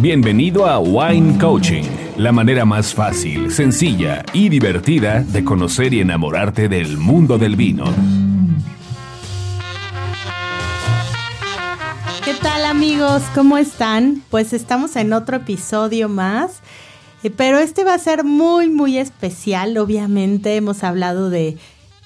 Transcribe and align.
Bienvenido 0.00 0.64
a 0.66 0.78
Wine 0.78 1.40
Coaching, 1.40 1.82
la 2.16 2.30
manera 2.30 2.64
más 2.64 2.94
fácil, 2.94 3.50
sencilla 3.50 4.24
y 4.32 4.48
divertida 4.48 5.24
de 5.24 5.42
conocer 5.42 5.92
y 5.92 5.98
enamorarte 5.98 6.68
del 6.68 6.98
mundo 6.98 7.36
del 7.36 7.56
vino. 7.56 7.84
¿Qué 12.24 12.32
tal 12.40 12.64
amigos? 12.66 13.24
¿Cómo 13.34 13.58
están? 13.58 14.22
Pues 14.30 14.52
estamos 14.52 14.94
en 14.94 15.12
otro 15.12 15.38
episodio 15.38 16.08
más, 16.08 16.60
eh, 17.24 17.30
pero 17.30 17.58
este 17.58 17.82
va 17.82 17.94
a 17.94 17.98
ser 17.98 18.22
muy, 18.22 18.68
muy 18.68 18.98
especial. 18.98 19.76
Obviamente 19.78 20.54
hemos 20.54 20.84
hablado 20.84 21.28
de 21.28 21.58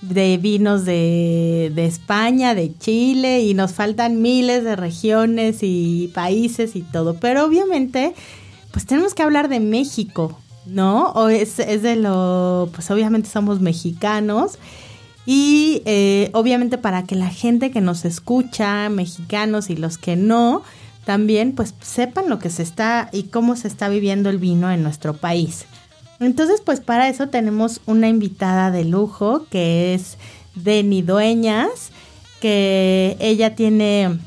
de 0.02 0.36
vinos 0.36 0.84
de, 0.84 1.72
de, 1.74 1.86
España, 1.86 2.54
de 2.54 2.76
Chile 2.76 3.42
y 3.42 3.54
nos 3.54 3.72
faltan 3.72 4.20
miles 4.20 4.64
de 4.64 4.76
regiones 4.76 5.58
y 5.62 6.10
países 6.12 6.76
y 6.76 6.82
todo. 6.82 7.14
Pero 7.14 7.46
obviamente, 7.46 8.14
pues 8.72 8.84
tenemos 8.84 9.14
que 9.14 9.22
hablar 9.22 9.48
de 9.48 9.60
México, 9.60 10.38
¿no? 10.66 11.12
O 11.12 11.28
es, 11.28 11.58
es 11.60 11.82
de 11.82 11.96
lo, 11.96 12.68
pues 12.74 12.90
obviamente 12.90 13.30
somos 13.30 13.60
mexicanos. 13.60 14.58
Y 15.24 15.82
eh, 15.84 16.30
obviamente 16.34 16.78
para 16.78 17.04
que 17.04 17.14
la 17.14 17.30
gente 17.30 17.70
que 17.70 17.80
nos 17.80 18.04
escucha, 18.04 18.88
mexicanos 18.88 19.70
y 19.70 19.76
los 19.76 19.98
que 19.98 20.16
no, 20.16 20.62
también 21.04 21.52
pues 21.52 21.74
sepan 21.80 22.28
lo 22.28 22.40
que 22.40 22.50
se 22.50 22.64
está 22.64 23.08
y 23.12 23.24
cómo 23.24 23.54
se 23.54 23.68
está 23.68 23.88
viviendo 23.88 24.30
el 24.30 24.38
vino 24.38 24.70
en 24.70 24.82
nuestro 24.82 25.14
país. 25.14 25.66
Entonces, 26.20 26.60
pues 26.64 26.80
para 26.80 27.08
eso 27.08 27.28
tenemos 27.28 27.80
una 27.86 28.08
invitada 28.08 28.70
de 28.70 28.84
lujo 28.84 29.46
que 29.50 29.94
es 29.94 30.18
Deni 30.54 31.02
Dueñas, 31.02 31.90
que 32.40 33.16
ella 33.20 33.54
tiene 33.54 34.18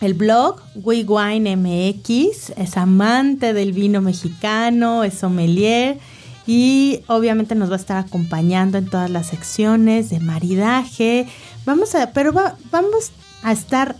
el 0.00 0.14
blog 0.14 0.60
We 0.76 1.04
Wine 1.04 1.56
MX, 1.56 2.50
es 2.56 2.76
amante 2.76 3.52
del 3.52 3.72
vino 3.72 4.00
mexicano, 4.00 5.04
es 5.04 5.14
sommelier 5.14 5.98
y 6.46 7.00
obviamente 7.08 7.54
nos 7.54 7.70
va 7.70 7.74
a 7.74 7.78
estar 7.78 7.98
acompañando 7.98 8.78
en 8.78 8.88
todas 8.88 9.10
las 9.10 9.26
secciones 9.26 10.08
de 10.10 10.20
maridaje. 10.20 11.26
Vamos 11.66 11.94
a, 11.94 12.12
pero 12.12 12.32
vamos 12.32 13.12
a 13.42 13.52
estar 13.52 13.96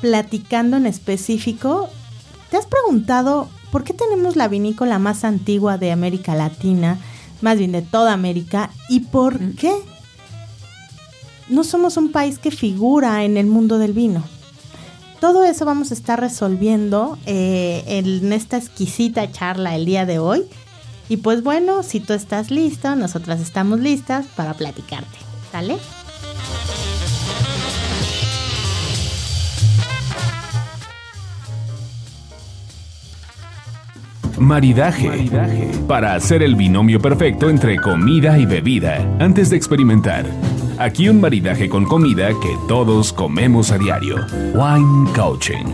platicando 0.00 0.76
en 0.76 0.86
específico. 0.86 1.90
¿Te 2.50 2.56
has 2.56 2.66
preguntado 2.66 3.48
¿por 3.70 3.84
qué 3.84 3.94
tenemos 3.94 4.36
la 4.36 4.48
vinícola 4.48 4.98
más 4.98 5.24
antigua 5.24 5.78
de 5.78 5.92
América 5.92 6.34
Latina, 6.34 6.98
más 7.40 7.58
bien 7.58 7.72
de 7.72 7.82
toda 7.82 8.12
América? 8.12 8.70
¿Y 8.88 9.00
por 9.00 9.38
qué 9.54 9.72
no 11.48 11.64
somos 11.64 11.96
un 11.96 12.12
país 12.12 12.38
que 12.38 12.50
figura 12.50 13.24
en 13.24 13.36
el 13.36 13.46
mundo 13.46 13.78
del 13.78 13.92
vino? 13.92 14.24
Todo 15.20 15.44
eso 15.44 15.66
vamos 15.66 15.90
a 15.90 15.94
estar 15.94 16.18
resolviendo 16.18 17.18
eh, 17.26 17.84
en 17.86 18.32
esta 18.32 18.56
exquisita 18.56 19.30
charla 19.30 19.76
el 19.76 19.84
día 19.84 20.06
de 20.06 20.18
hoy. 20.18 20.44
Y 21.10 21.18
pues 21.18 21.42
bueno, 21.42 21.82
si 21.82 22.00
tú 22.00 22.14
estás 22.14 22.50
listo, 22.50 22.96
nosotras 22.96 23.40
estamos 23.40 23.80
listas 23.80 24.26
para 24.34 24.54
platicarte. 24.54 25.18
¿Sale? 25.52 25.76
Maridaje. 34.40 35.28
Para 35.86 36.14
hacer 36.14 36.42
el 36.42 36.54
binomio 36.54 36.98
perfecto 36.98 37.50
entre 37.50 37.76
comida 37.76 38.38
y 38.38 38.46
bebida 38.46 38.96
antes 39.20 39.50
de 39.50 39.56
experimentar. 39.58 40.24
Aquí 40.78 41.10
un 41.10 41.20
maridaje 41.20 41.68
con 41.68 41.84
comida 41.84 42.28
que 42.28 42.56
todos 42.66 43.12
comemos 43.12 43.70
a 43.70 43.76
diario. 43.76 44.16
Wine 44.54 45.10
Coaching. 45.14 45.66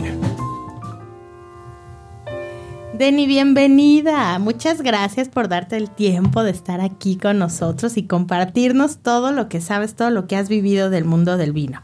Denny, 2.98 3.28
bienvenida. 3.28 4.36
Muchas 4.40 4.82
gracias 4.82 5.28
por 5.28 5.46
darte 5.46 5.76
el 5.76 5.88
tiempo 5.88 6.42
de 6.42 6.50
estar 6.50 6.80
aquí 6.80 7.16
con 7.16 7.38
nosotros 7.38 7.96
y 7.96 8.02
compartirnos 8.02 8.98
todo 8.98 9.30
lo 9.30 9.48
que 9.48 9.60
sabes, 9.60 9.94
todo 9.94 10.10
lo 10.10 10.26
que 10.26 10.34
has 10.34 10.48
vivido 10.48 10.90
del 10.90 11.04
mundo 11.04 11.36
del 11.36 11.52
vino. 11.52 11.82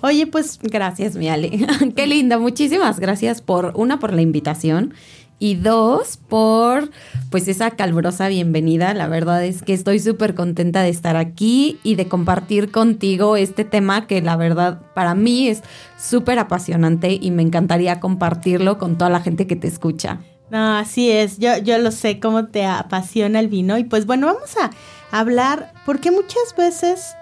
Oye, 0.00 0.26
pues 0.26 0.58
gracias, 0.62 1.16
mi 1.16 1.28
Ale. 1.28 1.66
Qué 1.96 2.06
linda. 2.06 2.38
Muchísimas 2.38 2.98
gracias 2.98 3.42
por 3.42 3.72
una 3.74 3.98
por 3.98 4.12
la 4.14 4.22
invitación 4.22 4.94
y 5.38 5.56
dos, 5.56 6.16
por 6.16 6.90
pues 7.30 7.48
esa 7.48 7.72
calurosa 7.72 8.28
bienvenida. 8.28 8.94
La 8.94 9.08
verdad 9.08 9.44
es 9.44 9.62
que 9.62 9.74
estoy 9.74 9.98
súper 9.98 10.34
contenta 10.34 10.82
de 10.82 10.88
estar 10.88 11.16
aquí 11.16 11.78
y 11.82 11.96
de 11.96 12.08
compartir 12.08 12.70
contigo 12.70 13.36
este 13.36 13.64
tema 13.64 14.06
que 14.06 14.22
la 14.22 14.36
verdad 14.36 14.80
para 14.94 15.14
mí 15.14 15.48
es 15.48 15.62
súper 15.98 16.38
apasionante 16.38 17.18
y 17.20 17.30
me 17.30 17.42
encantaría 17.42 18.00
compartirlo 18.00 18.78
con 18.78 18.96
toda 18.96 19.10
la 19.10 19.20
gente 19.20 19.46
que 19.46 19.56
te 19.56 19.66
escucha. 19.66 20.20
No, 20.50 20.76
así 20.76 21.10
es, 21.10 21.38
yo, 21.38 21.56
yo 21.58 21.78
lo 21.78 21.90
sé 21.90 22.20
cómo 22.20 22.46
te 22.46 22.64
apasiona 22.66 23.40
el 23.40 23.48
vino 23.48 23.76
y 23.78 23.84
pues 23.84 24.06
bueno, 24.06 24.26
vamos 24.26 24.56
a 24.56 24.70
hablar 25.10 25.72
porque 25.84 26.10
muchas 26.10 26.54
veces, 26.56 27.16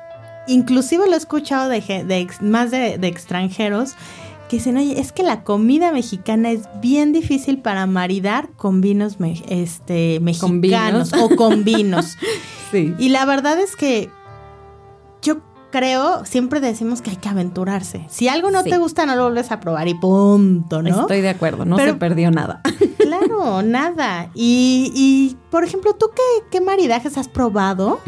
inclusive 0.49 1.07
lo 1.07 1.15
he 1.15 1.19
escuchado 1.19 1.71
de, 1.71 2.29
más 2.41 2.71
de 2.71 2.95
extranjeros, 3.03 3.95
que 4.53 4.59
dicen, 4.59 4.77
oye, 4.77 5.01
es 5.01 5.13
que 5.13 5.23
la 5.23 5.45
comida 5.45 5.93
mexicana 5.93 6.51
es 6.51 6.69
bien 6.83 7.15
difícil 7.15 7.63
para 7.63 7.87
maridar 7.87 8.51
con 8.51 8.83
vinos 8.83 9.17
este, 9.49 10.21
mexicanos 10.21 11.15
o 11.15 11.35
con 11.37 11.65
vinos. 11.65 12.19
sí. 12.71 12.93
Y 12.99 13.09
la 13.09 13.25
verdad 13.25 13.59
es 13.59 13.77
que 13.77 14.11
yo 15.23 15.41
creo, 15.71 16.27
siempre 16.27 16.61
decimos 16.61 17.01
que 17.01 17.09
hay 17.09 17.17
que 17.17 17.31
aventurarse. 17.31 18.05
Si 18.11 18.29
algo 18.29 18.51
no 18.51 18.63
te 18.63 18.77
gusta, 18.77 19.07
no 19.07 19.17
lo 19.17 19.23
vuelves 19.23 19.51
a 19.53 19.59
probar 19.59 19.89
y 19.89 19.95
punto, 19.95 20.83
¿no? 20.83 21.01
Estoy 21.01 21.23
de 21.23 21.31
acuerdo, 21.31 21.65
no 21.65 21.79
se 21.79 21.95
perdió 21.95 22.31
nada. 22.31 22.61
Claro, 22.99 23.63
nada. 23.63 24.31
Y, 24.35 24.91
y, 24.95 25.37
por 25.51 25.65
ejemplo, 25.65 25.95
¿tú 25.95 26.07
qué, 26.15 26.23
qué 26.51 26.61
maridajes 26.61 27.19
has 27.19 27.29
probado 27.29 28.01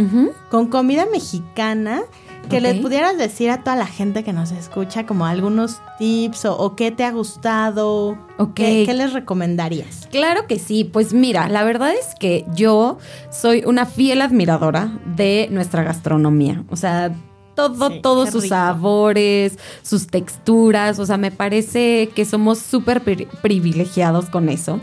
con 0.50 0.69
comida 0.69 1.04
mexicana? 1.10 2.03
Que 2.49 2.60
le 2.60 2.75
pudieras 2.77 3.19
decir 3.19 3.50
a 3.50 3.62
toda 3.62 3.77
la 3.77 3.87
gente 3.87 4.25
que 4.25 4.32
nos 4.32 4.53
escucha 4.53 5.06
como 5.06 5.27
algunos 5.27 5.81
tips 5.99 6.44
o, 6.47 6.77
qué 6.77 6.91
te 6.91 7.05
ha 7.05 7.12
gustado, 7.12 8.19
¿qué, 8.55 8.84
¿qué, 8.87 8.94
les 8.94 9.12
recomendarías? 9.12 10.09
Claro 10.10 10.47
que 10.47 10.59
sí, 10.59 10.84
pues 10.84 11.12
mira, 11.12 11.49
la 11.49 11.65
verdad 11.65 11.93
es 11.93 12.15
que 12.19 12.44
yo 12.54 12.99
soy 13.31 13.62
una 13.66 13.87
fiel 13.87 14.22
admiradora 14.22 14.93
de 15.04 15.49
nuestra 15.50 15.83
gastronomía, 15.83 16.65
o 16.71 16.77
sea, 16.77 17.15
todo, 17.54 18.00
todos 18.00 18.31
sus 18.31 18.49
sabores, 18.49 19.59
sus 19.83 20.06
texturas, 20.09 20.99
o 20.99 21.06
sea, 21.06 21.16
me 21.16 21.31
parece 21.31 22.10
que 22.15 22.25
somos 22.25 22.59
súper 22.59 23.03
privilegiados 23.43 24.27
con 24.27 24.49
eso. 24.49 24.81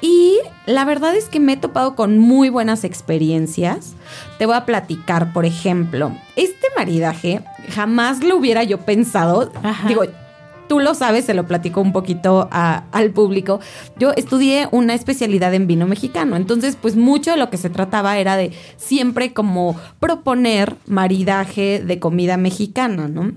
Y 0.00 0.38
la 0.66 0.84
verdad 0.84 1.14
es 1.16 1.28
que 1.28 1.40
me 1.40 1.54
he 1.54 1.56
topado 1.56 1.94
con 1.94 2.18
muy 2.18 2.48
buenas 2.48 2.84
experiencias. 2.84 3.94
Te 4.38 4.46
voy 4.46 4.56
a 4.56 4.64
platicar, 4.64 5.32
por 5.32 5.44
ejemplo, 5.44 6.12
este 6.36 6.66
maridaje 6.76 7.42
jamás 7.70 8.22
lo 8.22 8.36
hubiera 8.36 8.62
yo 8.62 8.78
pensado. 8.78 9.50
Digo, 9.88 10.04
tú 10.68 10.80
lo 10.80 10.94
sabes, 10.94 11.24
se 11.24 11.34
lo 11.34 11.46
platico 11.46 11.80
un 11.80 11.92
poquito 11.92 12.48
al 12.50 13.10
público. 13.10 13.60
Yo 13.98 14.12
estudié 14.16 14.68
una 14.70 14.94
especialidad 14.94 15.52
en 15.52 15.66
vino 15.66 15.86
mexicano, 15.86 16.36
entonces 16.36 16.78
pues 16.80 16.96
mucho 16.96 17.32
de 17.32 17.36
lo 17.36 17.50
que 17.50 17.58
se 17.58 17.68
trataba 17.68 18.16
era 18.18 18.36
de 18.36 18.52
siempre 18.76 19.32
como 19.32 19.76
proponer 20.00 20.76
maridaje 20.86 21.82
de 21.84 21.98
comida 21.98 22.36
mexicana, 22.36 23.08
¿no? 23.08 23.32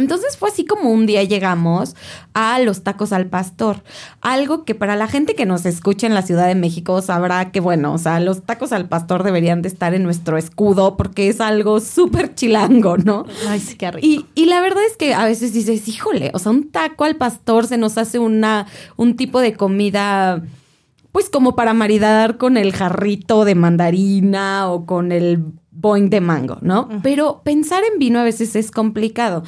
Entonces 0.00 0.36
fue 0.36 0.48
así 0.48 0.64
como 0.64 0.90
un 0.90 1.06
día 1.06 1.22
llegamos 1.22 1.94
a 2.34 2.58
los 2.58 2.82
tacos 2.82 3.12
al 3.12 3.26
pastor. 3.26 3.82
Algo 4.20 4.64
que 4.64 4.74
para 4.74 4.96
la 4.96 5.06
gente 5.06 5.34
que 5.34 5.46
nos 5.46 5.66
escucha 5.66 6.06
en 6.06 6.14
la 6.14 6.22
Ciudad 6.22 6.48
de 6.48 6.54
México 6.54 7.00
sabrá 7.02 7.52
que, 7.52 7.60
bueno, 7.60 7.94
o 7.94 7.98
sea, 7.98 8.18
los 8.18 8.42
tacos 8.42 8.72
al 8.72 8.88
pastor 8.88 9.22
deberían 9.22 9.62
de 9.62 9.68
estar 9.68 9.94
en 9.94 10.02
nuestro 10.02 10.36
escudo 10.36 10.96
porque 10.96 11.28
es 11.28 11.40
algo 11.40 11.78
súper 11.80 12.34
chilango, 12.34 12.96
¿no? 12.96 13.26
Ay, 13.48 13.60
sí, 13.60 13.76
qué 13.76 13.90
rico. 13.92 14.06
Y, 14.06 14.26
y, 14.34 14.46
la 14.46 14.60
verdad 14.60 14.82
es 14.90 14.96
que 14.96 15.14
a 15.14 15.24
veces 15.24 15.52
dices, 15.52 15.86
híjole, 15.86 16.30
o 16.34 16.38
sea, 16.38 16.50
un 16.50 16.70
taco 16.70 17.04
al 17.04 17.16
pastor 17.16 17.66
se 17.66 17.78
nos 17.78 17.98
hace 17.98 18.18
una, 18.18 18.66
un 18.96 19.16
tipo 19.16 19.40
de 19.40 19.54
comida 19.54 20.42
pues 21.12 21.28
como 21.28 21.56
para 21.56 21.74
maridar 21.74 22.36
con 22.36 22.56
el 22.56 22.72
jarrito 22.72 23.44
de 23.44 23.54
mandarina 23.54 24.70
o 24.70 24.86
con 24.86 25.12
el 25.12 25.44
boing 25.72 26.10
de 26.10 26.20
mango, 26.20 26.58
¿no? 26.60 26.88
Pero 27.02 27.40
pensar 27.42 27.82
en 27.90 27.98
vino 27.98 28.20
a 28.20 28.24
veces 28.24 28.54
es 28.54 28.70
complicado. 28.70 29.42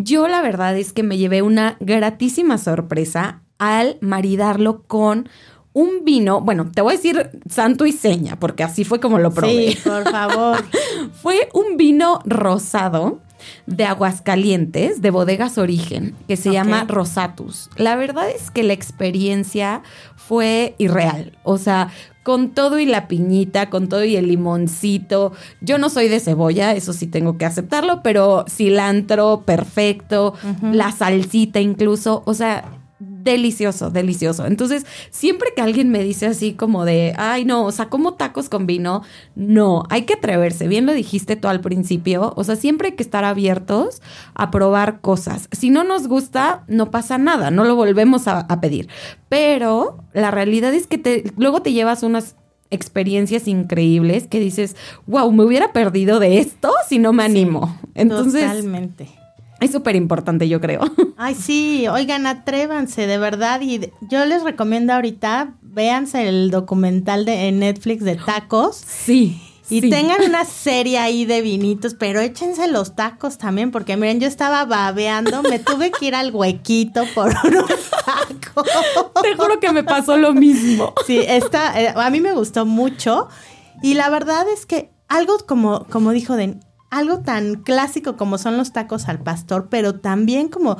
Yo 0.00 0.28
la 0.28 0.42
verdad 0.42 0.76
es 0.76 0.92
que 0.92 1.02
me 1.02 1.18
llevé 1.18 1.42
una 1.42 1.76
gratísima 1.80 2.56
sorpresa 2.56 3.42
al 3.58 3.98
maridarlo 4.00 4.84
con 4.84 5.28
un 5.72 6.04
vino, 6.04 6.40
bueno, 6.40 6.70
te 6.72 6.82
voy 6.82 6.94
a 6.94 6.96
decir 6.96 7.30
santo 7.48 7.84
y 7.84 7.92
seña, 7.92 8.38
porque 8.38 8.62
así 8.62 8.84
fue 8.84 9.00
como 9.00 9.18
lo 9.18 9.32
probé. 9.32 9.72
Sí, 9.72 9.78
por 9.84 10.08
favor. 10.08 10.64
fue 11.22 11.48
un 11.52 11.76
vino 11.76 12.20
rosado 12.24 13.20
de 13.66 13.84
Aguascalientes, 13.84 15.02
de 15.02 15.10
Bodegas 15.10 15.58
Origen, 15.58 16.14
que 16.26 16.36
se 16.36 16.52
llama 16.52 16.84
Rosatus. 16.88 17.70
La 17.76 17.96
verdad 17.96 18.30
es 18.30 18.50
que 18.50 18.62
la 18.62 18.72
experiencia 18.72 19.82
fue 20.16 20.74
irreal. 20.78 21.38
O 21.44 21.58
sea, 21.58 21.90
con 22.22 22.50
todo 22.50 22.78
y 22.78 22.84
la 22.84 23.08
piñita, 23.08 23.70
con 23.70 23.88
todo 23.88 24.04
y 24.04 24.16
el 24.16 24.28
limoncito. 24.28 25.32
Yo 25.62 25.78
no 25.78 25.88
soy 25.88 26.08
de 26.08 26.20
cebolla, 26.20 26.72
eso 26.72 26.92
sí 26.92 27.06
tengo 27.06 27.38
que 27.38 27.46
aceptarlo, 27.46 28.02
pero 28.02 28.44
cilantro, 28.48 29.44
perfecto, 29.46 30.34
la 30.60 30.92
salsita 30.92 31.60
incluso. 31.60 32.22
O 32.26 32.34
sea, 32.34 32.77
delicioso, 33.30 33.90
delicioso. 33.90 34.46
Entonces, 34.46 34.86
siempre 35.10 35.50
que 35.54 35.62
alguien 35.62 35.90
me 35.90 36.02
dice 36.02 36.26
así 36.26 36.52
como 36.54 36.84
de, 36.84 37.14
ay, 37.16 37.44
no, 37.44 37.64
o 37.64 37.72
sea, 37.72 37.88
como 37.88 38.14
tacos 38.14 38.48
con 38.48 38.66
vino, 38.66 39.02
no, 39.34 39.84
hay 39.90 40.02
que 40.02 40.14
atreverse. 40.14 40.68
Bien 40.68 40.86
lo 40.86 40.92
dijiste 40.92 41.36
tú 41.36 41.48
al 41.48 41.60
principio. 41.60 42.32
O 42.36 42.44
sea, 42.44 42.56
siempre 42.56 42.88
hay 42.88 42.94
que 42.94 43.02
estar 43.02 43.24
abiertos 43.24 44.02
a 44.34 44.50
probar 44.50 45.00
cosas. 45.00 45.48
Si 45.52 45.70
no 45.70 45.84
nos 45.84 46.08
gusta, 46.08 46.64
no 46.68 46.90
pasa 46.90 47.18
nada, 47.18 47.50
no 47.50 47.64
lo 47.64 47.76
volvemos 47.76 48.28
a, 48.28 48.40
a 48.40 48.60
pedir. 48.60 48.88
Pero 49.28 49.98
la 50.12 50.30
realidad 50.30 50.72
es 50.72 50.86
que 50.86 50.98
te, 50.98 51.32
luego 51.36 51.62
te 51.62 51.72
llevas 51.72 52.02
unas 52.02 52.36
experiencias 52.70 53.48
increíbles 53.48 54.26
que 54.26 54.40
dices, 54.40 54.76
wow, 55.06 55.30
me 55.32 55.44
hubiera 55.44 55.72
perdido 55.72 56.18
de 56.18 56.38
esto 56.38 56.72
si 56.88 56.98
no 56.98 57.12
me 57.12 57.24
animo. 57.24 57.78
Entonces, 57.94 58.42
Totalmente. 58.42 59.17
Es 59.60 59.72
súper 59.72 59.96
importante, 59.96 60.48
yo 60.48 60.60
creo. 60.60 60.80
Ay, 61.16 61.34
sí, 61.34 61.88
oigan, 61.88 62.26
atrévanse, 62.26 63.06
de 63.06 63.18
verdad. 63.18 63.60
Y 63.60 63.92
yo 64.02 64.24
les 64.24 64.44
recomiendo 64.44 64.92
ahorita, 64.92 65.54
véanse 65.62 66.28
el 66.28 66.50
documental 66.50 67.24
de 67.24 67.48
en 67.48 67.58
Netflix 67.60 68.04
de 68.04 68.16
tacos. 68.16 68.76
Sí. 68.76 69.42
Y 69.70 69.80
sí. 69.82 69.90
tengan 69.90 70.22
una 70.22 70.44
serie 70.46 70.98
ahí 70.98 71.24
de 71.24 71.42
vinitos, 71.42 71.94
pero 71.94 72.20
échense 72.20 72.68
los 72.68 72.94
tacos 72.94 73.36
también, 73.36 73.70
porque 73.70 73.96
miren, 73.96 74.20
yo 74.20 74.28
estaba 74.28 74.64
babeando, 74.64 75.42
me 75.42 75.58
tuve 75.58 75.90
que 75.90 76.06
ir 76.06 76.14
al 76.14 76.34
huequito 76.34 77.04
por 77.14 77.34
unos 77.44 77.90
tacos. 78.04 78.68
Te 79.22 79.34
juro 79.34 79.58
que 79.60 79.72
me 79.72 79.82
pasó 79.82 80.16
lo 80.16 80.32
mismo. 80.34 80.94
Sí, 81.06 81.18
esta, 81.26 81.80
eh, 81.80 81.92
a 81.94 82.10
mí 82.10 82.20
me 82.20 82.32
gustó 82.32 82.64
mucho. 82.64 83.28
Y 83.82 83.94
la 83.94 84.08
verdad 84.08 84.46
es 84.48 84.66
que 84.66 84.90
algo 85.08 85.38
como, 85.46 85.84
como 85.86 86.12
dijo 86.12 86.36
Den, 86.36 86.60
algo 86.90 87.20
tan 87.20 87.56
clásico 87.56 88.16
como 88.16 88.38
son 88.38 88.56
los 88.56 88.72
tacos 88.72 89.08
al 89.08 89.20
pastor, 89.20 89.68
pero 89.70 89.96
también 89.96 90.48
como 90.48 90.78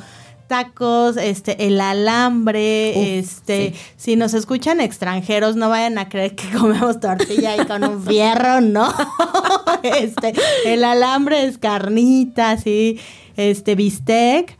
tacos, 0.49 1.15
este, 1.17 1.67
el 1.67 1.79
alambre, 1.79 3.19
este, 3.19 3.73
sí. 3.73 3.79
si 3.97 4.15
nos 4.15 4.33
escuchan 4.33 4.81
extranjeros, 4.81 5.55
no 5.55 5.69
vayan 5.69 5.99
a 5.99 6.09
creer 6.09 6.35
que 6.35 6.49
comemos 6.57 6.99
tortilla 6.99 7.55
y 7.55 7.65
con 7.67 7.83
un 7.83 8.03
fierro, 8.03 8.59
¿no? 8.59 8.91
este, 9.83 10.33
el 10.65 10.83
alambre 10.83 11.45
es 11.45 11.59
carnita, 11.59 12.57
sí, 12.57 12.99
este, 13.37 13.75
bistec, 13.75 14.57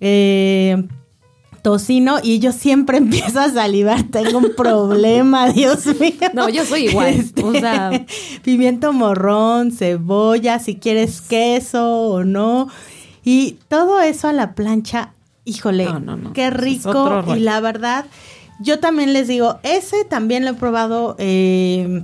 eh, 0.00 0.86
tocino 1.62 2.18
y 2.22 2.38
yo 2.38 2.52
siempre 2.52 2.98
empiezo 2.98 3.40
a 3.40 3.50
salivar, 3.50 4.04
tengo 4.04 4.38
un 4.38 4.54
problema, 4.56 5.48
Dios 5.52 5.86
mío. 5.98 6.12
No, 6.34 6.48
yo 6.48 6.64
soy 6.64 6.88
igual, 6.88 7.08
Este, 7.08 7.42
o 7.42 7.52
sea- 7.52 7.90
pimiento 8.42 8.92
morrón, 8.92 9.72
cebolla, 9.72 10.58
si 10.58 10.76
quieres 10.76 11.20
queso 11.20 11.86
o 12.10 12.24
no. 12.24 12.68
Y 13.24 13.58
todo 13.68 14.00
eso 14.00 14.28
a 14.28 14.32
la 14.32 14.54
plancha, 14.54 15.12
híjole, 15.44 15.84
No, 15.84 16.00
no, 16.00 16.16
no. 16.16 16.32
qué 16.32 16.50
rico. 16.50 17.22
y 17.36 17.40
la 17.40 17.60
verdad, 17.60 18.06
yo 18.60 18.78
también 18.78 19.12
les 19.12 19.28
digo, 19.28 19.58
ese 19.62 20.04
también 20.04 20.44
lo 20.44 20.52
he 20.52 20.54
probado, 20.54 21.16
eh, 21.18 22.02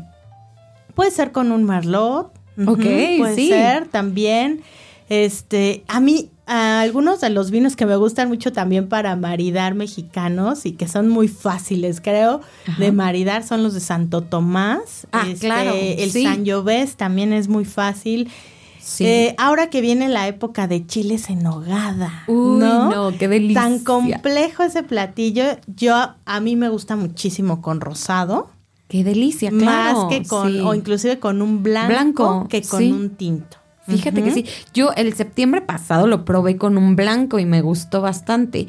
puede 0.95 1.11
ser 1.11 1.33
con 1.33 1.53
un 1.53 1.65
marlot. 1.65 2.33
Ok, 2.67 2.85
puede 3.19 3.35
sí. 3.35 3.49
ser 3.49 3.87
también. 3.89 4.63
Este, 5.11 5.85
a 5.89 6.01
mí, 6.01 6.31
algunos 6.47 7.21
de 7.21 7.31
los 7.31 7.51
vinos 7.51 7.75
que 7.75 7.87
me 7.87 7.97
gustan 7.97 8.29
mucho 8.29 8.53
también 8.53 8.89
para 8.89 9.17
maridar 9.17 9.75
mexicanos 9.75 10.65
y 10.65 10.73
que 10.73 10.87
son 10.87 11.09
muy 11.09 11.27
fáciles, 11.27 12.01
creo, 12.01 12.41
de 12.79 12.93
maridar 12.93 13.45
son 13.45 13.63
los 13.63 13.75
de 13.75 13.81
Santo 13.81 14.23
Tomás. 14.23 15.09
Ah, 15.13 15.27
claro, 15.41 15.73
El 15.75 16.11
sí. 16.11 16.23
Sangiovese 16.23 16.95
también 16.95 17.33
es 17.33 17.49
muy 17.49 17.65
fácil. 17.65 18.31
Sí. 18.79 19.05
Eh, 19.05 19.35
ahora 19.37 19.69
que 19.69 19.81
viene 19.81 20.09
la 20.09 20.29
época 20.29 20.69
de 20.69 20.87
chiles 20.87 21.29
en 21.29 21.43
nogada, 21.43 22.23
Uy, 22.29 22.61
¿no? 22.61 22.91
no, 22.91 23.19
qué 23.19 23.27
delicia. 23.27 23.63
Tan 23.63 23.81
complejo 23.81 24.63
ese 24.63 24.85
platillo. 24.85 25.43
Yo, 25.67 25.97
a 26.25 26.41
mí 26.41 26.55
me 26.55 26.69
gusta 26.69 26.95
muchísimo 26.95 27.61
con 27.61 27.81
rosado. 27.81 28.51
Qué 28.87 29.03
delicia, 29.03 29.51
claro. 29.51 30.05
Más 30.05 30.09
que 30.09 30.25
con, 30.25 30.53
sí. 30.53 30.61
o 30.61 30.73
inclusive 30.73 31.19
con 31.19 31.43
un 31.43 31.65
blanco, 31.65 31.89
Blanco, 31.89 32.47
que 32.49 32.63
con 32.63 32.79
sí. 32.79 32.93
un 32.93 33.11
tinto. 33.11 33.57
Fíjate 33.87 34.23
que 34.23 34.31
sí. 34.33 34.45
Yo 34.75 34.93
el 34.97 35.15
septiembre 35.15 35.61
pasado 35.61 36.07
lo 36.07 36.25
probé 36.25 36.57
con 36.57 36.77
un 36.77 36.97
blanco 36.97 37.39
y 37.39 37.45
me 37.47 37.61
gustó 37.63 38.01
bastante. 38.01 38.69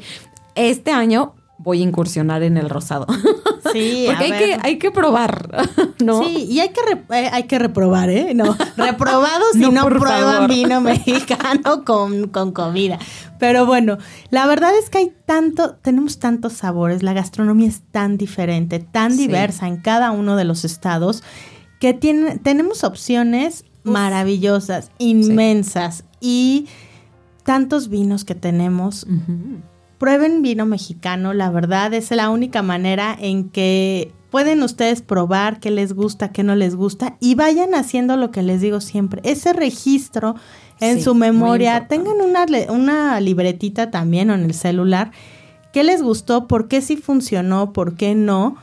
Este 0.54 0.90
año 0.92 1.34
voy 1.60 1.80
a 1.80 1.84
incursionar 1.84 2.44
en 2.44 2.56
el 2.56 2.70
rosado. 2.70 3.06
Sí, 3.72 4.04
Porque 4.06 4.24
a 4.24 4.26
hay 4.26 4.30
ver. 4.30 4.40
que, 4.40 4.58
hay 4.62 4.78
que 4.78 4.90
probar, 4.92 5.66
¿no? 6.04 6.22
Sí, 6.22 6.46
y 6.48 6.60
hay 6.60 6.68
que, 6.68 6.80
re- 6.82 7.18
eh, 7.20 7.30
hay 7.32 7.42
que 7.44 7.58
reprobar, 7.58 8.10
¿eh? 8.10 8.32
No, 8.34 8.56
reprobados 8.76 9.48
si 9.54 9.58
No, 9.58 9.72
no, 9.72 9.84
prueban 9.86 10.34
favor. 10.34 10.48
vino 10.48 10.80
mexicano 10.80 11.84
con, 11.84 12.28
con 12.28 12.52
comida. 12.52 12.98
Pero 13.40 13.66
bueno, 13.66 13.98
la 14.30 14.46
verdad 14.46 14.70
es 14.80 14.88
que 14.88 14.98
hay 14.98 15.12
tanto, 15.26 15.74
tenemos 15.82 16.20
tantos 16.20 16.52
sabores, 16.52 17.02
la 17.02 17.12
gastronomía 17.12 17.68
es 17.68 17.82
tan 17.90 18.16
diferente, 18.18 18.78
tan 18.78 19.12
Sí. 19.12 19.26
diversa 19.26 19.66
en 19.66 19.78
cada 19.78 20.12
uno 20.12 20.36
de 20.36 20.44
los 20.44 20.64
estados, 20.64 21.24
que 21.80 21.92
tiene, 21.94 22.38
tenemos 22.38 22.82
opciones 22.84 23.64
maravillosas, 23.84 24.90
inmensas. 24.98 26.04
Y 26.20 26.66
tantos 27.44 27.88
vinos 27.88 28.24
que 28.24 28.34
tenemos. 28.34 29.06
Prueben 29.98 30.42
vino 30.42 30.66
mexicano, 30.66 31.32
la 31.32 31.50
verdad 31.50 31.94
es 31.94 32.10
la 32.10 32.30
única 32.30 32.62
manera 32.62 33.16
en 33.18 33.48
que 33.48 34.12
pueden 34.30 34.62
ustedes 34.62 35.02
probar 35.02 35.58
qué 35.58 35.70
les 35.70 35.92
gusta, 35.92 36.30
qué 36.30 36.42
no 36.42 36.54
les 36.54 36.76
gusta 36.76 37.16
y 37.20 37.34
vayan 37.34 37.74
haciendo 37.74 38.16
lo 38.16 38.30
que 38.30 38.42
les 38.42 38.60
digo 38.60 38.80
siempre, 38.80 39.22
ese 39.24 39.52
registro 39.52 40.34
en 40.80 40.98
Sí, 40.98 41.04
su 41.04 41.14
memoria, 41.14 41.88
tengan 41.88 42.20
una, 42.20 42.46
una 42.68 43.20
libretita 43.20 43.90
también 43.90 44.30
o 44.30 44.34
en 44.34 44.44
el 44.44 44.54
celular, 44.54 45.10
qué 45.72 45.84
les 45.84 46.02
gustó, 46.02 46.46
por 46.48 46.68
qué 46.68 46.80
sí 46.80 46.96
funcionó, 46.96 47.72
por 47.72 47.94
qué 47.94 48.14
no, 48.14 48.56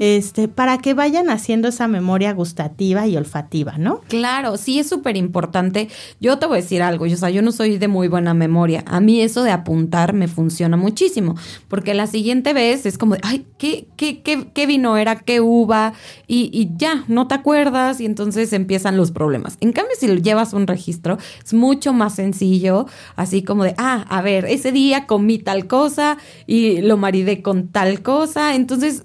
este, 0.00 0.48
para 0.48 0.78
que 0.78 0.94
vayan 0.94 1.28
haciendo 1.28 1.68
esa 1.68 1.86
memoria 1.86 2.32
gustativa 2.32 3.06
y 3.06 3.16
olfativa, 3.16 3.76
¿no? 3.78 4.00
Claro, 4.08 4.56
sí 4.56 4.78
es 4.78 4.88
súper 4.88 5.16
importante. 5.16 5.88
Yo 6.20 6.38
te 6.38 6.46
voy 6.46 6.58
a 6.58 6.62
decir 6.62 6.82
algo, 6.82 7.06
yo, 7.06 7.14
o 7.14 7.18
sea, 7.18 7.30
yo 7.30 7.42
no 7.42 7.52
soy 7.52 7.78
de 7.78 7.88
muy 7.88 8.08
buena 8.08 8.32
memoria. 8.32 8.84
A 8.86 9.00
mí 9.00 9.20
eso 9.20 9.42
de 9.42 9.50
apuntar 9.50 10.14
me 10.14 10.28
funciona 10.28 10.76
muchísimo, 10.76 11.36
porque 11.68 11.94
la 11.94 12.06
siguiente 12.06 12.52
vez 12.52 12.86
es 12.86 12.96
como, 12.96 13.14
de, 13.14 13.20
ay, 13.22 13.46
¿qué, 13.58 13.86
qué, 13.96 14.22
qué, 14.22 14.48
qué 14.52 14.66
vino 14.66 14.96
era? 14.96 15.20
¿Qué 15.20 15.40
uva? 15.40 15.92
Y, 16.26 16.50
y 16.52 16.70
ya, 16.76 17.04
no 17.08 17.28
te 17.28 17.34
acuerdas 17.34 18.00
y 18.00 18.06
entonces 18.06 18.52
empiezan 18.52 18.96
los 18.96 19.10
problemas. 19.10 19.58
En 19.60 19.72
cambio, 19.72 19.92
si 19.98 20.06
llevas 20.22 20.54
un 20.54 20.66
registro, 20.66 21.18
es 21.44 21.52
mucho 21.52 21.92
más 21.92 22.14
sencillo, 22.14 22.86
así 23.14 23.42
como 23.42 23.64
de, 23.64 23.74
ah, 23.76 24.06
a 24.08 24.22
ver, 24.22 24.46
ese 24.46 24.72
día 24.72 25.06
comí 25.06 25.38
tal 25.38 25.66
cosa 25.66 26.16
y 26.46 26.80
lo 26.80 26.96
maridé 26.96 27.42
con 27.42 27.68
tal 27.68 28.02
cosa, 28.02 28.54
entonces 28.54 29.04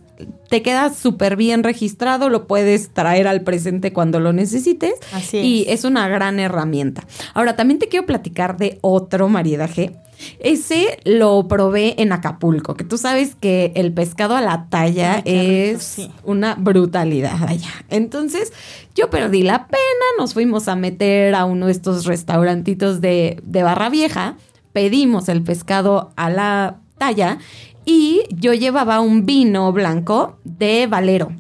te 0.50 0.62
queda 0.62 0.94
súper 0.94 1.36
bien 1.36 1.64
registrado, 1.64 2.30
lo 2.30 2.46
puedes 2.46 2.94
traer 2.94 3.28
al 3.28 3.42
presente 3.42 3.92
cuando 3.94 4.20
lo 4.20 4.34
necesites. 4.34 4.94
Así 5.14 5.38
Y 5.38 5.62
es. 5.64 5.80
es 5.80 5.84
una 5.86 6.08
gran 6.10 6.40
herramienta. 6.40 7.08
Ahora, 7.34 7.56
también 7.56 7.80
te 7.80 7.88
quiero 7.88 8.06
platicar 8.06 8.58
de 8.58 8.78
otro 8.82 9.30
maridaje. 9.30 9.96
Ese 10.40 11.00
lo 11.04 11.48
probé 11.48 12.00
en 12.00 12.12
Acapulco, 12.12 12.76
que 12.76 12.84
tú 12.84 13.00
sabes 13.00 13.34
que 13.34 13.72
el 13.76 13.92
pescado 13.92 14.36
a 14.36 14.42
la 14.42 14.68
talla 14.70 15.16
Ay, 15.16 15.22
qué 15.24 15.32
rico, 15.72 15.80
es 15.80 15.84
sí. 15.84 16.12
una 16.24 16.54
brutalidad 16.54 17.42
allá. 17.48 17.72
Entonces, 17.90 18.54
yo 18.94 19.10
perdí 19.10 19.42
la 19.42 19.66
pena, 19.66 19.82
nos 20.20 20.36
fuimos 20.36 20.68
a 20.68 20.76
meter 20.76 21.34
a 21.34 21.46
uno 21.46 21.66
de 21.66 21.72
estos 21.72 22.06
restaurantitos 22.06 23.02
de, 23.02 23.40
de 23.44 23.64
Barra 23.64 23.90
Vieja, 23.90 24.36
pedimos 24.74 25.28
el 25.28 25.42
pescado 25.42 26.12
a 26.16 26.30
la 26.30 26.82
talla 27.02 27.40
y 27.84 28.22
yo 28.30 28.54
llevaba 28.54 29.00
un 29.00 29.26
vino 29.26 29.74
blanco 29.74 30.38
de 30.44 30.86
Valero. 30.86 31.32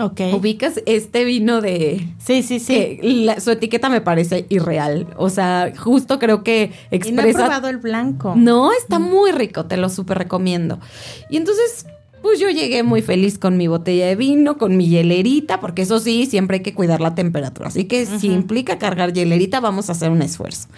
Ok. 0.00 0.20
¿Ubicas 0.32 0.80
este 0.86 1.24
vino 1.24 1.60
de...? 1.60 2.06
Sí, 2.24 2.44
sí, 2.44 2.60
sí. 2.60 2.72
que 2.72 3.00
la- 3.02 3.40
su 3.40 3.50
etiqueta 3.50 3.88
me 3.88 4.00
parece 4.00 4.46
irreal. 4.48 5.08
O 5.16 5.28
sea, 5.28 5.72
justo 5.76 6.20
creo 6.20 6.44
que 6.44 6.62
y 6.62 6.68
no 6.70 6.72
he 6.92 6.96
expresa... 6.96 7.38
probado 7.40 7.68
el 7.68 7.78
blanco. 7.78 8.34
No, 8.36 8.70
está 8.72 9.00
muy 9.00 9.32
rico, 9.32 9.64
te 9.66 9.76
lo 9.76 9.88
súper 9.88 10.18
recomiendo. 10.18 10.78
Y 11.30 11.36
entonces, 11.36 11.86
pues 12.22 12.38
yo 12.38 12.48
llegué 12.48 12.84
muy 12.84 13.02
feliz 13.02 13.40
con 13.40 13.56
mi 13.56 13.66
botella 13.66 14.06
de 14.06 14.14
vino, 14.14 14.56
con 14.56 14.76
mi 14.76 14.88
hielerita, 14.88 15.58
porque 15.58 15.82
eso 15.82 15.98
sí, 15.98 16.26
siempre 16.26 16.58
hay 16.58 16.62
que 16.62 16.74
cuidar 16.74 17.00
la 17.00 17.16
temperatura. 17.16 17.66
Así 17.66 17.86
que 17.86 18.06
si 18.06 18.28
implica 18.28 18.78
cargar 18.78 19.12
hielerita, 19.12 19.58
vamos 19.58 19.88
a 19.88 19.92
hacer 19.92 20.10
un 20.12 20.22
esfuerzo. 20.22 20.68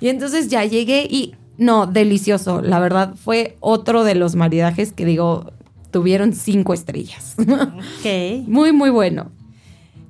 Y 0.00 0.06
entonces 0.06 0.46
ya 0.46 0.64
llegué 0.64 1.04
y, 1.10 1.34
no, 1.58 1.86
delicioso. 1.86 2.62
La 2.62 2.78
verdad, 2.78 3.14
fue 3.16 3.56
otro 3.60 4.04
de 4.04 4.14
los 4.14 4.36
maridajes 4.36 4.92
que 4.92 5.04
digo, 5.04 5.52
tuvieron 5.90 6.32
cinco 6.32 6.72
estrellas. 6.72 7.34
Ok. 7.38 8.46
muy, 8.46 8.72
muy 8.72 8.90
bueno. 8.90 9.30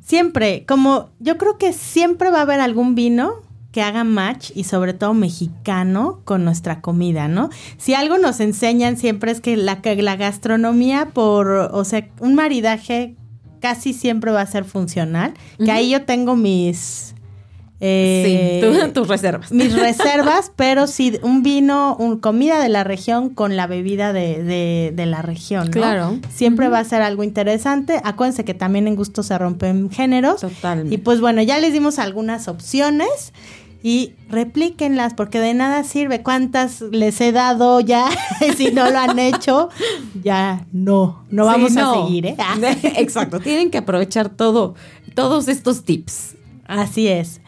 Siempre, 0.04 0.64
como 0.66 1.08
yo 1.18 1.36
creo 1.38 1.58
que 1.58 1.72
siempre 1.72 2.30
va 2.30 2.38
a 2.38 2.42
haber 2.42 2.60
algún 2.60 2.94
vino 2.94 3.32
que 3.72 3.82
haga 3.82 4.04
match 4.04 4.50
y 4.54 4.64
sobre 4.64 4.94
todo 4.94 5.12
mexicano 5.14 6.20
con 6.24 6.44
nuestra 6.44 6.80
comida, 6.80 7.28
¿no? 7.28 7.50
Si 7.76 7.94
algo 7.94 8.18
nos 8.18 8.40
enseñan 8.40 8.96
siempre 8.96 9.30
es 9.30 9.40
que 9.40 9.56
la, 9.56 9.80
la 9.82 10.16
gastronomía 10.16 11.10
por, 11.12 11.48
o 11.48 11.84
sea, 11.84 12.08
un 12.20 12.34
maridaje 12.34 13.16
casi 13.60 13.92
siempre 13.92 14.30
va 14.30 14.40
a 14.42 14.46
ser 14.46 14.64
funcional, 14.64 15.34
que 15.62 15.70
ahí 15.70 15.90
yo 15.90 16.04
tengo 16.04 16.36
mis 16.36 17.14
Eh, 17.80 18.60
sí, 18.60 18.90
tus 18.92 19.08
reservas. 19.08 19.52
Mis 19.52 19.72
reservas, 19.78 20.50
pero 20.56 20.86
sí 20.86 21.18
un 21.22 21.42
vino, 21.42 21.96
un, 21.96 22.18
comida 22.18 22.60
de 22.60 22.68
la 22.68 22.84
región 22.84 23.30
con 23.30 23.56
la 23.56 23.66
bebida 23.66 24.12
de, 24.12 24.92
de, 24.94 25.06
la 25.06 25.22
región. 25.22 25.66
¿no? 25.66 25.70
Claro. 25.70 26.18
Siempre 26.32 26.68
va 26.68 26.80
a 26.80 26.84
ser 26.84 27.02
algo 27.02 27.22
interesante. 27.22 28.00
Acuérdense 28.02 28.44
que 28.44 28.54
también 28.54 28.88
en 28.88 28.96
gusto 28.96 29.22
se 29.22 29.38
rompen 29.38 29.90
géneros. 29.90 30.40
Totalmente. 30.40 30.94
Y 30.94 30.98
pues 30.98 31.20
bueno, 31.20 31.42
ya 31.42 31.58
les 31.58 31.72
dimos 31.72 31.98
algunas 31.98 32.48
opciones 32.48 33.32
y 33.82 34.14
replíquenlas 34.28 35.14
porque 35.14 35.38
de 35.38 35.54
nada 35.54 35.84
sirve. 35.84 36.22
¿Cuántas 36.22 36.80
les 36.80 37.20
he 37.20 37.30
dado 37.30 37.80
ya? 37.80 38.08
si 38.56 38.72
no 38.72 38.90
lo 38.90 38.98
han 38.98 39.18
hecho, 39.18 39.68
ya 40.22 40.66
no, 40.72 41.24
no 41.30 41.46
vamos 41.46 41.76
a 41.76 41.94
seguir. 41.94 42.26
¿eh? 42.26 42.36
Exacto, 42.96 43.38
tienen 43.38 43.70
que 43.70 43.78
aprovechar 43.78 44.30
todo, 44.30 44.74
todos 45.14 45.46
estos 45.46 45.84
tips. 45.84 46.34
Así 46.66 47.08
es. 47.08 47.40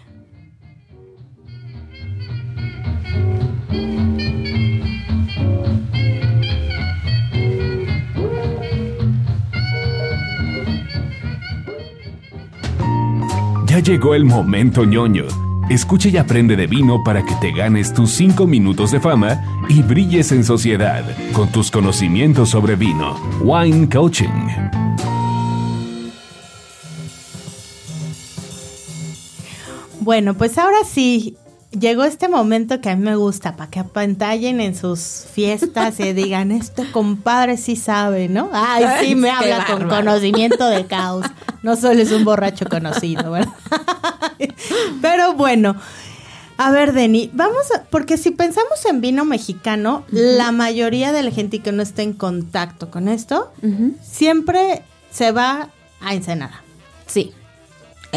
Llegó 13.85 14.15
el 14.15 14.27
momento 14.27 14.85
ñoño. 14.85 15.25
Escucha 15.71 16.11
y 16.11 16.17
aprende 16.19 16.55
de 16.55 16.67
vino 16.67 17.03
para 17.03 17.25
que 17.25 17.35
te 17.41 17.51
ganes 17.51 17.95
tus 17.95 18.11
5 18.11 18.47
minutos 18.47 18.91
de 18.91 19.01
fama 19.01 19.43
y 19.71 19.83
brilles 19.83 20.33
en 20.33 20.45
sociedad 20.45 21.03
con 21.33 21.49
tus 21.51 21.71
conocimientos 21.71 22.51
sobre 22.51 22.77
vino. 22.77 23.17
Wine 23.41 23.89
Coaching. 23.89 24.29
Bueno, 30.01 30.35
pues 30.35 30.59
ahora 30.59 30.85
sí, 30.85 31.37
llegó 31.71 32.05
este 32.05 32.29
momento 32.29 32.81
que 32.81 32.91
a 32.91 32.97
mí 32.97 33.05
me 33.05 33.17
gusta, 33.17 33.57
para 33.57 33.71
que 33.71 33.81
apantallen 33.81 34.61
en 34.61 34.75
sus 34.75 35.27
fiestas 35.33 36.01
y 36.01 36.13
digan, 36.13 36.53
este 36.53 36.91
compadre 36.91 37.57
sí 37.57 37.77
sabe, 37.77 38.29
¿no? 38.29 38.51
Ay, 38.53 38.85
sí, 39.01 39.15
me 39.15 39.31
habla 39.31 39.67
con 39.67 39.89
conocimiento 39.89 40.69
de 40.69 40.87
caos. 40.87 41.27
No 41.63 41.77
solo 41.77 42.01
es 42.01 42.13
un 42.13 42.25
borracho 42.25 42.67
conocido, 42.67 43.31
¿verdad? 43.31 43.53
Pero 45.03 45.35
bueno, 45.35 45.77
a 46.57 46.71
ver, 46.71 46.93
Deni, 46.93 47.31
vamos 47.33 47.71
a, 47.75 47.85
porque 47.85 48.17
si 48.19 48.31
pensamos 48.31 48.85
en 48.87 49.01
vino 49.01 49.25
mexicano, 49.25 50.05
la 50.11 50.53
mayoría 50.53 51.13
de 51.13 51.23
la 51.23 51.31
gente 51.31 51.61
que 51.61 51.73
no 51.73 51.83
está 51.83 52.03
en 52.03 52.13
contacto 52.13 52.91
con 52.91 53.09
esto, 53.09 53.53
siempre 54.03 54.83
se 55.11 55.33
va 55.33 55.69
a 56.01 56.15
Ensenada. 56.15 56.63
Sí. 57.07 57.33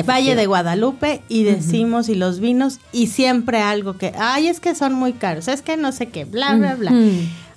Valle 0.02 0.36
de 0.36 0.48
Guadalupe 0.48 1.22
y 1.30 1.44
decimos 1.44 2.10
y 2.10 2.16
los 2.16 2.40
vinos 2.40 2.80
y 2.92 3.08
siempre 3.08 3.62
algo 3.62 3.98
que, 3.98 4.14
ay, 4.18 4.48
es 4.48 4.60
que 4.60 4.74
son 4.74 4.94
muy 4.94 5.14
caros, 5.14 5.48
es 5.48 5.62
que 5.62 5.78
no 5.78 5.92
sé 5.92 6.08
qué, 6.08 6.26
bla, 6.26 6.56
bla, 6.56 6.76
bla. 6.76 6.92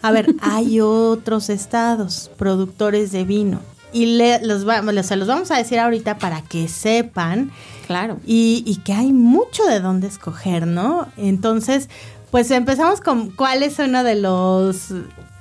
A 0.02 0.11
ver, 0.12 0.35
hay 0.40 0.81
otros 0.81 1.49
estados 1.49 2.31
productores 2.37 3.11
de 3.12 3.25
vino 3.25 3.61
y 3.93 4.16
le, 4.16 4.45
los, 4.45 4.66
se 5.07 5.16
los 5.16 5.26
vamos 5.26 5.50
a 5.50 5.57
decir 5.57 5.78
ahorita 5.78 6.19
para 6.19 6.43
que 6.43 6.69
sepan. 6.69 7.50
Claro. 7.87 8.19
Y, 8.26 8.62
y 8.66 8.76
que 8.76 8.93
hay 8.93 9.12
mucho 9.12 9.64
de 9.64 9.81
dónde 9.81 10.09
escoger, 10.09 10.66
¿no? 10.66 11.09
Entonces, 11.16 11.88
pues 12.31 12.50
empezamos 12.50 13.00
con 13.00 13.31
cuál 13.31 13.62
es 13.62 13.78
uno 13.78 14.05
de 14.05 14.16
los 14.16 14.90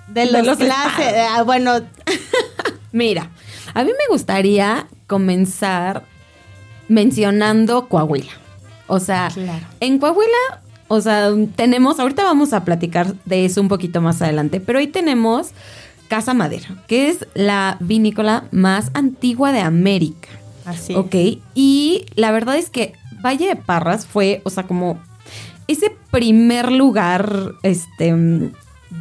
de 0.07 0.31
los, 0.31 0.57
clases. 0.57 1.13
Ah, 1.29 1.43
bueno, 1.43 1.81
mira, 2.91 3.29
a 3.73 3.83
mí 3.83 3.91
me 3.91 4.13
gustaría 4.13 4.87
comenzar 5.07 6.05
mencionando 6.87 7.87
Coahuila. 7.87 8.31
O 8.87 8.99
sea, 8.99 9.29
en 9.79 9.99
Coahuila, 9.99 10.61
o 10.87 11.01
sea, 11.01 11.29
tenemos, 11.55 11.99
ahorita 11.99 12.23
vamos 12.23 12.53
a 12.53 12.63
platicar 12.63 13.15
de 13.25 13.45
eso 13.45 13.61
un 13.61 13.67
poquito 13.67 14.01
más 14.01 14.21
adelante, 14.21 14.59
pero 14.59 14.79
hoy 14.79 14.87
tenemos 14.87 15.49
Casa 16.07 16.33
Madera, 16.33 16.67
que 16.87 17.09
es 17.09 17.25
la 17.33 17.77
vinícola 17.79 18.45
más 18.51 18.91
antigua 18.93 19.51
de 19.51 19.61
América. 19.61 20.29
Así. 20.65 20.95
Ok, 20.95 21.15
y 21.53 22.05
la 22.15 22.31
verdad 22.31 22.57
es 22.57 22.69
que 22.69 22.93
Valle 23.23 23.47
de 23.47 23.55
Parras 23.55 24.05
fue, 24.05 24.41
o 24.43 24.49
sea, 24.49 24.63
como 24.63 24.99
ese 25.67 25.91
primer 26.11 26.71
lugar, 26.71 27.53
este, 27.63 28.13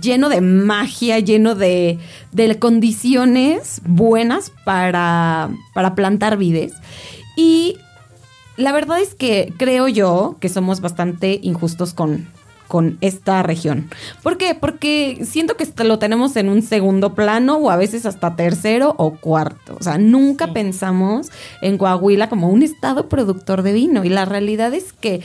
lleno 0.01 0.29
de 0.29 0.41
magia, 0.41 1.19
lleno 1.19 1.55
de, 1.55 1.99
de 2.33 2.59
condiciones 2.59 3.83
buenas 3.85 4.51
para, 4.65 5.51
para 5.75 5.95
plantar 5.95 6.37
vides. 6.37 6.73
Y 7.37 7.79
la 8.57 8.73
verdad 8.73 9.01
es 9.01 9.15
que 9.15 9.53
creo 9.57 9.89
yo 9.89 10.37
que 10.41 10.49
somos 10.49 10.81
bastante 10.81 11.41
injustos 11.43 11.95
con, 11.95 12.29
con 12.69 12.99
esta 13.01 13.43
región. 13.43 13.91
¿Por 14.23 14.39
qué? 14.39 14.55
Porque 14.55 15.21
siento 15.25 15.57
que 15.57 15.67
lo 15.85 15.99
tenemos 15.99 16.37
en 16.37 16.49
un 16.49 16.63
segundo 16.63 17.15
plano 17.15 17.57
o 17.57 17.71
a 17.71 17.77
veces 17.77 18.07
hasta 18.07 18.37
tercero 18.37 18.95
o 18.99 19.17
cuarto. 19.17 19.77
O 19.79 19.83
sea, 19.83 19.99
nunca 19.99 20.53
pensamos 20.53 21.31
en 21.63 21.79
Coahuila 21.79 22.29
como 22.29 22.49
un 22.49 22.63
estado 22.63 23.09
productor 23.09 23.63
de 23.63 23.73
vino. 23.73 24.05
Y 24.05 24.09
la 24.09 24.25
realidad 24.25 24.73
es 24.73 24.93
que 24.93 25.21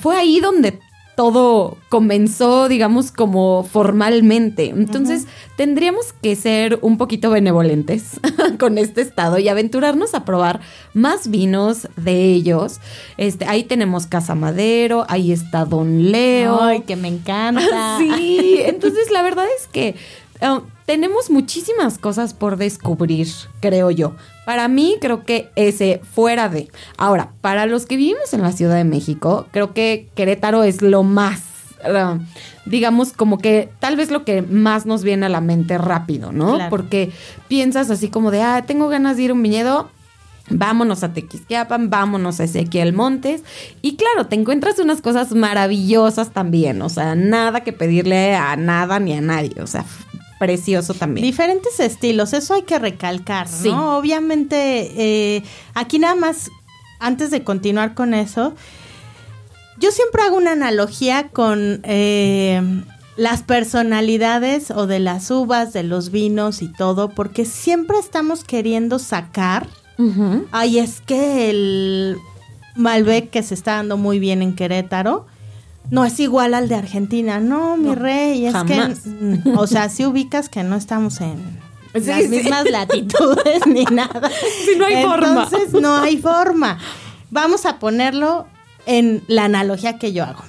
fue 0.00 0.16
ahí 0.16 0.40
donde 0.40 0.78
todo 1.20 1.76
comenzó, 1.90 2.66
digamos, 2.66 3.12
como 3.12 3.62
formalmente. 3.62 4.70
Entonces, 4.70 5.26
tendríamos 5.54 6.14
que 6.14 6.34
ser 6.34 6.78
un 6.80 6.96
poquito 6.96 7.28
benevolentes 7.28 8.18
con 8.58 8.78
este 8.78 9.02
estado 9.02 9.38
y 9.38 9.46
aventurarnos 9.50 10.14
a 10.14 10.24
probar 10.24 10.62
más 10.94 11.28
vinos 11.28 11.88
de 11.96 12.32
ellos. 12.32 12.80
Este, 13.18 13.44
ahí 13.44 13.64
tenemos 13.64 14.06
Casa 14.06 14.34
Madero, 14.34 15.04
ahí 15.10 15.30
está 15.30 15.66
Don 15.66 16.10
Leo. 16.10 16.58
Ay, 16.62 16.80
que 16.84 16.96
me 16.96 17.08
encanta. 17.08 17.98
sí, 17.98 18.62
entonces 18.64 19.10
la 19.10 19.20
verdad 19.20 19.44
es 19.58 19.66
que 19.66 19.96
um, 20.40 20.62
tenemos 20.86 21.28
muchísimas 21.28 21.98
cosas 21.98 22.32
por 22.32 22.56
descubrir, 22.56 23.28
creo 23.60 23.90
yo. 23.90 24.14
Para 24.44 24.68
mí, 24.68 24.96
creo 25.00 25.24
que 25.24 25.50
ese 25.56 26.00
fuera 26.14 26.48
de. 26.48 26.68
Ahora, 26.96 27.32
para 27.40 27.66
los 27.66 27.86
que 27.86 27.96
vivimos 27.96 28.32
en 28.32 28.42
la 28.42 28.52
Ciudad 28.52 28.76
de 28.76 28.84
México, 28.84 29.46
creo 29.52 29.74
que 29.74 30.08
Querétaro 30.14 30.64
es 30.64 30.82
lo 30.82 31.02
más. 31.02 31.42
Uh, 31.82 32.20
digamos, 32.66 33.12
como 33.12 33.38
que 33.38 33.70
tal 33.78 33.96
vez 33.96 34.10
lo 34.10 34.24
que 34.24 34.42
más 34.42 34.84
nos 34.84 35.02
viene 35.02 35.26
a 35.26 35.30
la 35.30 35.40
mente 35.40 35.78
rápido, 35.78 36.30
¿no? 36.30 36.58
Porque 36.68 37.10
piensas 37.48 37.90
así 37.90 38.08
como 38.08 38.30
de, 38.30 38.42
ah, 38.42 38.64
tengo 38.66 38.88
ganas 38.88 39.16
de 39.16 39.22
ir 39.22 39.30
a 39.30 39.34
un 39.34 39.42
viñedo, 39.42 39.90
Vámonos 40.50 41.04
a 41.04 41.12
Tequisquiapan, 41.12 41.90
vámonos 41.90 42.40
a 42.40 42.44
Ezequiel 42.44 42.92
Montes. 42.92 43.42
Y 43.82 43.96
claro, 43.96 44.26
te 44.26 44.34
encuentras 44.34 44.78
unas 44.78 45.00
cosas 45.00 45.32
maravillosas 45.32 46.30
también. 46.30 46.82
O 46.82 46.88
sea, 46.88 47.14
nada 47.14 47.60
que 47.60 47.72
pedirle 47.72 48.34
a 48.34 48.56
nada 48.56 48.98
ni 48.98 49.12
a 49.12 49.20
nadie. 49.20 49.54
O 49.62 49.66
sea, 49.66 49.84
precioso 50.40 50.94
también. 50.94 51.26
Diferentes 51.26 51.78
estilos, 51.80 52.32
eso 52.32 52.54
hay 52.54 52.62
que 52.62 52.78
recalcar, 52.78 53.46
¿no? 53.62 53.98
Obviamente, 53.98 54.56
eh, 54.96 55.42
aquí 55.74 55.98
nada 55.98 56.14
más, 56.14 56.50
antes 56.98 57.30
de 57.30 57.44
continuar 57.44 57.92
con 57.92 58.14
eso, 58.14 58.54
yo 59.78 59.90
siempre 59.90 60.22
hago 60.22 60.38
una 60.38 60.52
analogía 60.52 61.28
con 61.28 61.82
eh, 61.84 62.62
las 63.18 63.42
personalidades 63.42 64.70
o 64.70 64.86
de 64.86 64.98
las 64.98 65.30
uvas, 65.30 65.74
de 65.74 65.82
los 65.82 66.10
vinos 66.10 66.62
y 66.62 66.72
todo, 66.72 67.10
porque 67.10 67.44
siempre 67.44 67.98
estamos 67.98 68.42
queriendo 68.42 68.98
sacar. 68.98 69.68
Ay, 70.52 70.78
es 70.78 71.02
que 71.02 71.50
el 71.50 72.16
Malbec 72.76 73.28
que 73.28 73.42
se 73.42 73.52
está 73.52 73.74
dando 73.74 73.98
muy 73.98 74.18
bien 74.18 74.40
en 74.40 74.56
Querétaro 74.56 75.26
no 75.90 76.04
es 76.04 76.20
igual 76.20 76.54
al 76.54 76.68
de 76.68 76.76
Argentina. 76.76 77.40
No, 77.40 77.76
mi 77.76 77.94
rey, 77.94 78.46
es 78.46 78.54
que, 78.64 78.94
o 79.56 79.66
sea, 79.66 79.88
si 79.88 80.04
ubicas 80.04 80.48
que 80.48 80.62
no 80.62 80.76
estamos 80.76 81.20
en 81.20 81.58
las 81.92 82.28
mismas 82.28 82.70
latitudes 82.70 83.66
ni 83.66 83.84
nada. 83.90 84.30
Si 84.64 84.76
no 84.78 84.86
hay 84.86 85.02
forma. 85.02 85.44
Entonces, 85.44 85.80
no 85.80 85.96
hay 85.96 86.18
forma. 86.18 86.78
Vamos 87.30 87.66
a 87.66 87.78
ponerlo 87.78 88.46
en 88.86 89.22
la 89.26 89.44
analogía 89.44 89.98
que 89.98 90.12
yo 90.12 90.24
hago. 90.24 90.44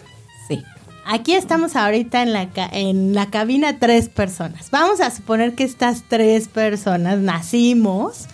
Sí. 0.47 0.63
Aquí 1.05 1.33
estamos 1.33 1.75
ahorita 1.75 2.21
en 2.21 2.33
la, 2.33 2.49
en 2.71 3.13
la 3.15 3.27
cabina 3.27 3.79
tres 3.79 4.09
personas. 4.09 4.69
Vamos 4.71 5.01
a 5.01 5.09
suponer 5.09 5.55
que 5.55 5.63
estas 5.63 6.03
tres 6.07 6.47
personas 6.47 7.17
nacimos 7.17 8.27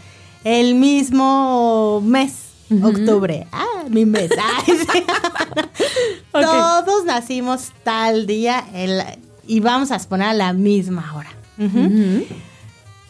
el 0.44 0.76
mismo 0.76 2.02
mes 2.04 2.47
Octubre. 2.84 3.48
Ah, 3.52 3.86
mi 3.90 4.06
mes. 4.06 4.30
Todos 6.32 7.06
nacimos 7.06 7.72
tal 7.84 8.28
día 8.28 8.64
y 9.48 9.60
vamos 9.60 9.92
a 9.92 9.96
exponer 9.96 10.28
a 10.28 10.34
la 10.34 10.54
misma 10.54 11.14
hora. 11.16 11.32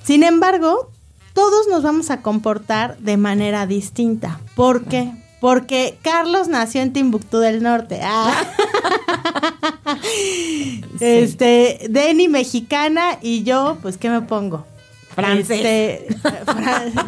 Sin 0.04 0.24
embargo, 0.24 0.90
todos 1.34 1.68
nos 1.68 1.84
vamos 1.84 2.12
a 2.12 2.22
comportar 2.22 2.98
de 3.00 3.18
manera 3.18 3.68
distinta. 3.68 4.40
¿Por 4.56 4.86
qué? 4.86 5.12
Porque 5.42 6.00
Carlos 6.02 6.48
nació 6.48 6.82
en 6.82 6.94
Timbuktu 6.94 7.40
del 7.40 7.62
Norte. 7.62 8.00
Ah. 8.04 8.34
Este, 11.00 11.88
Denny 11.90 12.28
mexicana 12.28 13.18
y 13.22 13.44
yo, 13.44 13.78
pues, 13.82 13.98
¿qué 13.98 14.10
me 14.10 14.22
pongo? 14.22 14.66
Francés. 15.18 15.66
Este, 15.66 16.08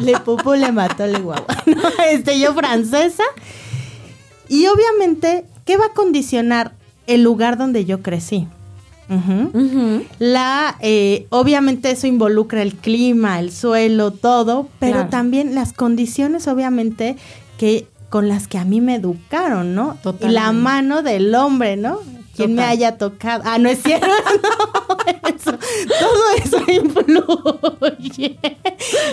le 0.00 0.18
pupo 0.18 0.56
le 0.56 0.72
mató 0.72 1.06
le 1.06 1.20
guagua. 1.20 1.46
este, 2.10 2.40
yo 2.40 2.52
francesa. 2.54 3.22
Y 4.48 4.66
obviamente, 4.66 5.44
¿qué 5.64 5.76
va 5.76 5.86
a 5.86 5.92
condicionar 5.92 6.72
el 7.06 7.22
lugar 7.22 7.56
donde 7.56 7.84
yo 7.84 8.02
crecí? 8.02 8.48
La, 10.18 10.76
eh, 10.80 11.26
obviamente 11.30 11.90
eso 11.90 12.06
involucra 12.06 12.62
el 12.62 12.74
clima, 12.74 13.40
el 13.40 13.50
suelo, 13.50 14.12
todo, 14.12 14.68
pero 14.78 15.06
también 15.06 15.54
las 15.54 15.72
condiciones, 15.72 16.46
obviamente, 16.46 17.16
que 17.58 17.88
con 18.08 18.28
las 18.28 18.46
que 18.48 18.58
a 18.58 18.64
mí 18.64 18.80
me 18.80 18.96
educaron, 18.96 19.74
¿no? 19.74 19.98
Y 20.20 20.28
la 20.28 20.52
mano 20.52 21.02
del 21.02 21.34
hombre, 21.34 21.76
¿no? 21.76 21.98
Quien 22.46 22.54
me 22.54 22.62
haya 22.64 22.96
tocado. 22.98 23.42
Ah, 23.44 23.58
no 23.58 23.68
es 23.68 23.82
cierto. 23.82 24.06
todo 25.44 26.22
eso 26.42 26.58
influye 26.68 28.38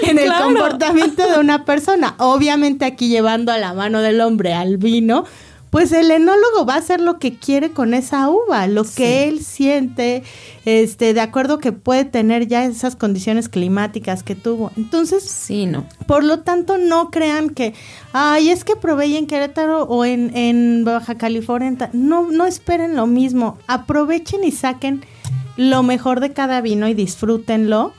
en 0.03 0.19
el 0.19 0.31
comportamiento 0.33 1.29
de 1.29 1.39
una 1.39 1.65
persona. 1.65 2.15
Obviamente 2.17 2.85
aquí 2.85 3.09
llevando 3.09 3.51
a 3.51 3.57
la 3.57 3.73
mano 3.73 4.01
del 4.01 4.21
hombre 4.21 4.53
al 4.53 4.77
vino, 4.77 5.25
pues 5.69 5.91
el 5.91 6.11
enólogo 6.11 6.65
va 6.65 6.75
a 6.75 6.77
hacer 6.77 7.01
lo 7.01 7.19
que 7.19 7.37
quiere 7.37 7.71
con 7.71 7.93
esa 7.93 8.29
uva, 8.29 8.67
lo 8.67 8.83
que 8.83 9.27
él 9.27 9.43
siente, 9.43 10.23
este, 10.65 11.13
de 11.13 11.21
acuerdo 11.21 11.59
que 11.59 11.71
puede 11.71 12.05
tener 12.05 12.47
ya 12.47 12.65
esas 12.65 12.95
condiciones 12.95 13.49
climáticas 13.49 14.23
que 14.23 14.35
tuvo. 14.35 14.71
Entonces, 14.77 15.23
sí, 15.23 15.65
no. 15.65 15.85
Por 16.07 16.23
lo 16.23 16.39
tanto, 16.39 16.77
no 16.77 17.11
crean 17.11 17.49
que, 17.49 17.73
ay, 18.13 18.49
es 18.49 18.63
que 18.63 18.75
probé 18.75 19.17
en 19.17 19.27
Querétaro 19.27 19.83
o 19.83 20.05
en, 20.05 20.35
en 20.35 20.83
Baja 20.85 21.15
California. 21.15 21.89
No, 21.93 22.31
no 22.31 22.45
esperen 22.45 22.95
lo 22.95 23.07
mismo. 23.07 23.57
Aprovechen 23.67 24.43
y 24.43 24.51
saquen 24.51 25.03
lo 25.57 25.83
mejor 25.83 26.19
de 26.19 26.33
cada 26.33 26.61
vino 26.61 26.87
y 26.87 26.93
disfrútenlo 26.93 27.93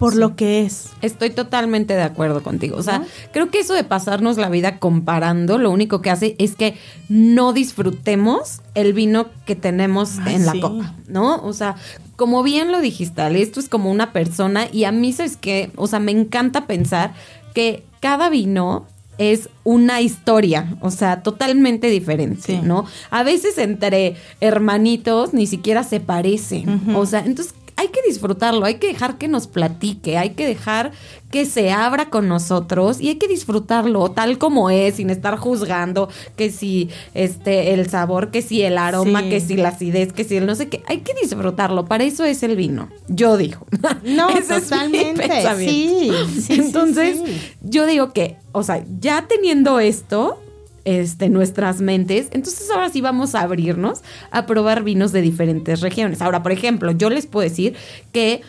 por 0.00 0.16
lo 0.16 0.34
que 0.34 0.62
es. 0.62 0.88
Estoy 1.02 1.28
totalmente 1.28 1.94
de 1.94 2.02
acuerdo 2.02 2.42
contigo. 2.42 2.78
O 2.78 2.82
sea, 2.82 3.04
creo 3.32 3.50
que 3.50 3.60
eso 3.60 3.74
de 3.74 3.84
pasarnos 3.84 4.38
la 4.38 4.48
vida 4.48 4.78
comparando, 4.78 5.58
lo 5.58 5.70
único 5.70 6.00
que 6.00 6.08
hace 6.08 6.36
es 6.38 6.56
que 6.56 6.74
no 7.10 7.52
disfrutemos 7.52 8.62
el 8.74 8.94
vino 8.94 9.26
que 9.44 9.56
tenemos 9.56 10.16
en 10.26 10.46
la 10.46 10.58
copa, 10.58 10.94
¿no? 11.06 11.44
O 11.44 11.52
sea, 11.52 11.76
como 12.16 12.42
bien 12.42 12.72
lo 12.72 12.80
dijiste, 12.80 13.20
esto 13.42 13.60
es 13.60 13.68
como 13.68 13.90
una 13.90 14.10
persona 14.14 14.68
y 14.72 14.84
a 14.84 14.92
mí 14.92 15.14
es 15.18 15.36
que, 15.36 15.70
o 15.76 15.86
sea, 15.86 16.00
me 16.00 16.12
encanta 16.12 16.66
pensar 16.66 17.12
que 17.52 17.84
cada 18.00 18.30
vino 18.30 18.86
es 19.18 19.50
una 19.64 20.00
historia, 20.00 20.78
o 20.80 20.90
sea, 20.90 21.22
totalmente 21.22 21.88
diferente, 21.90 22.62
¿no? 22.62 22.86
A 23.10 23.22
veces 23.22 23.58
entre 23.58 24.16
hermanitos 24.40 25.34
ni 25.34 25.46
siquiera 25.46 25.84
se 25.84 26.00
parecen, 26.00 26.96
o 26.96 27.04
sea, 27.04 27.20
entonces 27.20 27.54
hay 27.80 27.88
que 27.88 28.02
disfrutarlo, 28.06 28.66
hay 28.66 28.74
que 28.74 28.88
dejar 28.88 29.16
que 29.16 29.26
nos 29.26 29.46
platique, 29.46 30.18
hay 30.18 30.30
que 30.30 30.46
dejar 30.46 30.92
que 31.30 31.46
se 31.46 31.70
abra 31.70 32.10
con 32.10 32.28
nosotros 32.28 33.00
y 33.00 33.08
hay 33.08 33.14
que 33.14 33.26
disfrutarlo 33.26 34.10
tal 34.10 34.36
como 34.36 34.68
es, 34.68 34.96
sin 34.96 35.08
estar 35.08 35.38
juzgando 35.38 36.10
que 36.36 36.50
si 36.50 36.90
este 37.14 37.72
el 37.72 37.88
sabor, 37.88 38.30
que 38.30 38.42
si 38.42 38.60
el 38.60 38.76
aroma, 38.76 39.22
que 39.22 39.40
si 39.40 39.56
la 39.56 39.70
acidez, 39.70 40.12
que 40.12 40.24
si 40.24 40.36
el 40.36 40.44
no 40.44 40.56
sé 40.56 40.68
qué, 40.68 40.82
hay 40.88 40.98
que 40.98 41.14
disfrutarlo, 41.22 41.86
para 41.86 42.04
eso 42.04 42.26
es 42.26 42.42
el 42.42 42.54
vino. 42.54 42.90
Yo 43.08 43.36
digo. 43.36 43.66
No, 44.04 44.28
totalmente. 44.48 45.28
sí, 45.58 46.10
Entonces, 46.48 47.18
yo 47.60 47.86
digo 47.86 48.12
que, 48.12 48.36
o 48.52 48.62
sea, 48.62 48.84
ya 48.98 49.26
teniendo 49.28 49.78
esto, 49.78 50.40
este, 50.84 51.28
nuestras 51.28 51.80
mentes. 51.80 52.28
Entonces 52.32 52.70
ahora 52.70 52.90
sí 52.90 53.00
vamos 53.00 53.34
a 53.34 53.42
abrirnos 53.42 54.02
a 54.30 54.46
probar 54.46 54.82
vinos 54.82 55.12
de 55.12 55.22
diferentes 55.22 55.80
regiones. 55.80 56.22
Ahora, 56.22 56.42
por 56.42 56.52
ejemplo, 56.52 56.92
yo 56.92 57.10
les 57.10 57.26
puedo 57.26 57.48
decir 57.48 57.74
que 58.12 58.42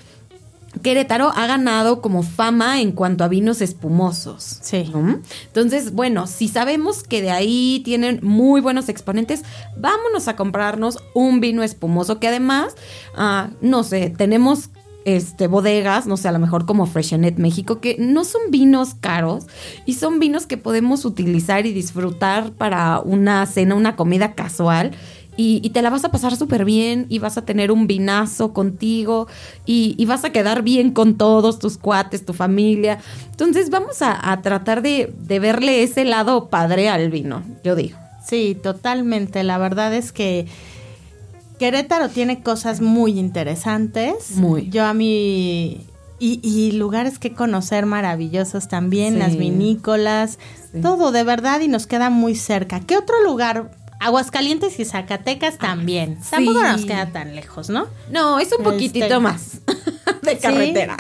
Querétaro 0.82 1.32
ha 1.36 1.48
ganado 1.48 2.02
como 2.02 2.24
fama 2.24 2.80
en 2.80 2.94
cuanto 2.94 3.24
a 3.24 3.28
vinos 3.28 3.62
espumosos. 3.62 4.60
Sí. 4.62 4.90
Entonces, 5.48 5.92
bueno, 5.92 6.28
si 6.28 6.48
sabemos 6.48 7.04
que 7.04 7.22
de 7.22 7.30
ahí 7.30 7.82
tienen 7.84 8.20
muy 8.24 8.62
buenos 8.62 8.88
exponentes, 8.88 9.44
vámonos 9.78 10.28
a 10.28 10.36
comprarnos 10.36 10.98
un 11.14 11.42
vino 11.42 11.62
espumoso 11.62 12.20
que 12.20 12.30
además, 12.30 12.76
ah, 13.16 13.50
no 13.60 13.84
sé, 13.84 14.14
tenemos 14.16 14.70
este, 15.06 15.48
bodegas, 15.48 16.08
no 16.08 16.18
sé, 16.18 16.28
a 16.28 16.32
lo 16.32 16.40
mejor 16.40 16.66
como 16.66 16.86
Freshenet 16.86 17.38
México, 17.38 17.80
que 17.80 17.96
no 18.00 18.24
son 18.24 18.42
vinos 18.50 18.94
caros 18.94 19.48
y 19.86 19.94
son 19.94 20.20
vinos 20.20 20.46
que 20.46 20.58
podemos 20.58 21.06
utilizar 21.06 21.66
y 21.66 21.74
disfrutar 21.74 22.52
para 22.52 23.00
una 23.00 23.46
cena, 23.46 23.76
una 23.76 23.96
comida 23.96 24.34
casual. 24.34 24.92
Y, 25.38 25.68
te 25.72 25.82
la 25.82 25.90
vas 25.90 26.04
a 26.04 26.12
pasar 26.12 26.36
súper 26.36 26.66
bien 26.66 27.08
y 27.10 27.18
vas 27.18 27.36
a 27.36 27.46
tener 27.46 27.72
un 27.72 27.88
vinazo 27.88 28.54
contigo 28.54 29.28
y, 29.66 30.06
vas 30.06 30.24
a 30.24 30.32
quedar 30.32 30.62
bien 30.62 30.92
con 30.92 31.16
todos 31.16 31.58
tus 31.58 31.80
cuates, 31.80 32.26
tu 32.26 32.34
familia. 32.34 33.00
Entonces 33.32 33.72
vamos 33.72 34.02
a, 34.02 34.40
tratar 34.44 34.84
de, 34.84 35.12
de 35.20 35.40
verle 35.40 35.82
ese 35.82 36.06
lado 36.06 36.50
padre 36.50 36.90
al 36.90 37.10
vino, 37.10 37.42
yo 37.64 37.76
digo. 37.76 37.98
Sí, 38.24 38.56
totalmente. 38.62 39.44
La 39.44 39.58
verdad 39.58 39.96
es 39.96 40.12
que 40.12 40.46
Querétaro 41.62 42.10
tiene 42.10 42.42
cosas 42.42 42.82
muy 42.82 43.20
interesantes. 43.20 44.32
Muy. 44.32 44.68
Yo 44.72 44.84
a 44.84 44.96
mí... 44.96 45.86
Y, 46.24 46.72
lugares 46.74 47.18
que 47.20 47.34
conocer 47.34 47.88
maravillosos 47.88 48.68
también, 48.68 49.18
las 49.18 49.36
vinícolas, 49.36 50.38
todo 50.80 51.12
de 51.12 51.24
verdad 51.24 51.62
y 51.62 51.68
nos 51.68 51.88
queda 51.88 52.12
muy 52.12 52.36
cerca. 52.36 52.80
¿Qué 52.80 52.96
otro 52.96 53.24
lugar 53.24 53.72
Aguascalientes 54.00 54.80
y 54.80 54.86
Zacatecas 54.86 55.58
también. 55.60 56.20
Tampoco 56.30 56.62
nos 56.62 56.86
queda 56.86 57.12
tan 57.12 57.36
lejos, 57.36 57.70
¿no? 57.70 57.88
No, 58.12 58.40
es 58.40 58.52
un 58.58 58.64
poquitito 58.64 59.06
este, 59.06 59.20
más 59.20 59.62
de 60.26 60.38
carretera. 60.38 60.98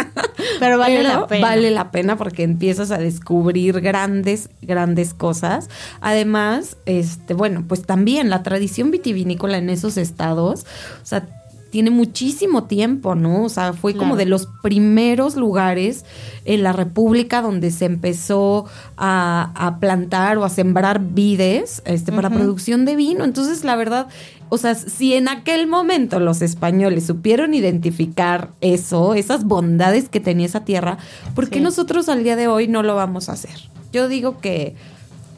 Pero 0.60 0.78
vale 0.78 1.04
la 1.04 1.28
pena. 1.28 1.48
Vale 1.48 1.72
la 1.72 1.92
pena 1.92 2.18
porque 2.18 2.44
empiezas 2.44 2.92
a 2.92 2.98
descubrir 2.98 3.82
grandes, 3.82 4.50
grandes 4.62 5.14
cosas. 5.14 5.70
Además, 6.02 6.78
este, 6.86 7.34
bueno, 7.34 7.64
pues 7.68 7.84
también 7.84 8.30
la 8.30 8.44
tradición 8.44 8.92
vitivinícola 8.92 9.58
en 9.58 9.70
esos 9.70 9.98
estados, 9.98 10.66
o 11.02 11.06
sea, 11.06 11.28
tiene 11.72 11.90
muchísimo 11.90 12.66
tiempo, 12.66 13.16
¿no? 13.16 13.46
O 13.46 13.50
sea, 13.50 13.72
fue 13.72 13.96
como 13.96 14.18
de 14.18 14.26
los 14.26 14.50
primeros 14.62 15.38
lugares 15.38 16.04
en 16.44 16.64
la 16.64 16.74
República 16.74 17.42
donde 17.42 17.72
se 17.72 17.86
empezó 17.86 18.66
a, 18.98 19.78
plantar 19.80 20.38
o 20.38 20.44
a 20.44 20.50
sembrar 20.50 21.00
vides 21.00 21.82
este, 21.86 22.12
para 22.12 22.30
producción 22.30 22.84
de 22.84 22.98
vino. 22.98 23.24
Entonces, 23.24 23.64
la 23.64 23.78
verdad, 23.78 24.08
o 24.54 24.58
sea, 24.58 24.76
si 24.76 25.14
en 25.14 25.30
aquel 25.30 25.66
momento 25.66 26.20
los 26.20 26.42
españoles 26.42 27.06
supieron 27.06 27.54
identificar 27.54 28.50
eso, 28.60 29.14
esas 29.14 29.46
bondades 29.46 30.10
que 30.10 30.20
tenía 30.20 30.46
esa 30.46 30.66
tierra, 30.66 30.98
¿por 31.34 31.50
qué 31.50 31.62
nosotros 31.62 32.10
al 32.10 32.26
día 32.26 32.36
de 32.36 32.50
hoy 32.50 32.68
no 32.68 32.84
lo 32.84 32.94
vamos 32.94 33.30
a 33.30 33.32
hacer? 33.32 33.70
Yo 33.94 34.10
digo 34.10 34.42
que 34.42 34.76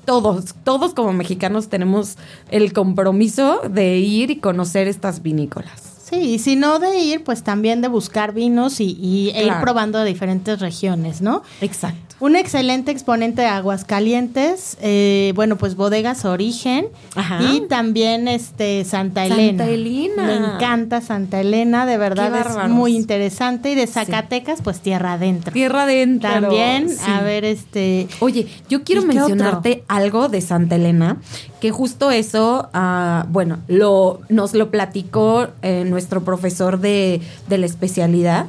todos, 0.06 0.56
todos 0.64 0.96
como 0.96 1.14
mexicanos 1.14 1.70
tenemos 1.70 2.18
el 2.50 2.74
compromiso 2.74 3.62
de 3.70 4.00
ir 4.00 4.32
y 4.32 4.38
conocer 4.38 4.88
estas 4.88 5.22
vinícolas. 5.22 5.94
Sí, 6.04 6.16
y 6.16 6.40
si 6.40 6.56
no 6.56 6.80
de 6.80 6.98
ir, 6.98 7.24
pues 7.24 7.44
también 7.44 7.82
de 7.82 7.90
buscar 7.90 8.34
vinos 8.34 8.80
y, 8.80 9.30
ir 9.30 9.54
probando 9.62 10.00
de 10.00 10.06
diferentes 10.06 10.60
regiones, 10.60 11.22
¿no? 11.22 11.44
Exacto. 11.62 12.13
Un 12.24 12.38
excelente 12.38 12.90
exponente 12.90 13.42
de 13.42 13.50
Aguascalientes, 13.50 14.78
eh, 14.82 15.34
bueno, 15.36 15.58
pues 15.58 15.76
Bodegas 15.76 16.24
Origen 16.24 16.86
y 17.52 17.68
también 17.68 18.30
este 18.30 18.86
Santa 18.86 19.26
Elena. 19.26 19.66
Santa 19.66 19.70
Elena. 19.70 20.24
Me 20.24 20.36
encanta 20.36 21.02
Santa 21.02 21.42
Elena, 21.42 21.86
de 21.86 21.98
verdad 21.98 22.64
es 22.64 22.70
muy 22.70 22.96
interesante. 22.96 23.72
Y 23.72 23.76
de 23.76 23.88
Zacatecas, 23.88 24.62
pues 24.62 24.80
Tierra 24.80 25.16
Adentro. 25.16 25.52
Tierra 25.52 25.84
Adentro. 25.84 26.30
También, 26.30 26.88
a 27.06 27.20
ver, 27.24 27.44
este... 27.44 28.08
Oye, 28.22 28.48
yo 28.70 28.86
quiero 28.86 29.02
mencionarte 29.02 29.84
algo 29.90 30.30
de 30.30 30.40
Santa 30.40 30.76
Elena, 30.76 31.18
que 31.60 31.72
justo 31.72 32.10
eso, 32.10 32.70
uh, 32.74 33.28
bueno, 33.34 33.58
lo, 33.68 34.22
nos 34.30 34.54
lo 34.54 34.72
platicó 34.72 35.50
eh, 35.62 35.84
nuestro 35.86 36.24
profesor 36.24 36.80
de, 36.80 37.20
de 37.50 37.58
la 37.58 37.66
especialidad. 37.66 38.46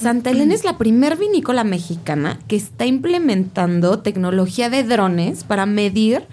Santa 0.00 0.30
Elena 0.30 0.54
es 0.54 0.64
la 0.64 0.78
primer 0.78 1.16
vinícola 1.16 1.64
mexicana 1.64 2.38
que 2.46 2.56
está 2.56 2.86
implementando 2.86 3.98
tecnología 3.98 4.70
de 4.70 4.84
drones 4.84 5.44
para 5.44 5.66
medir 5.66 6.24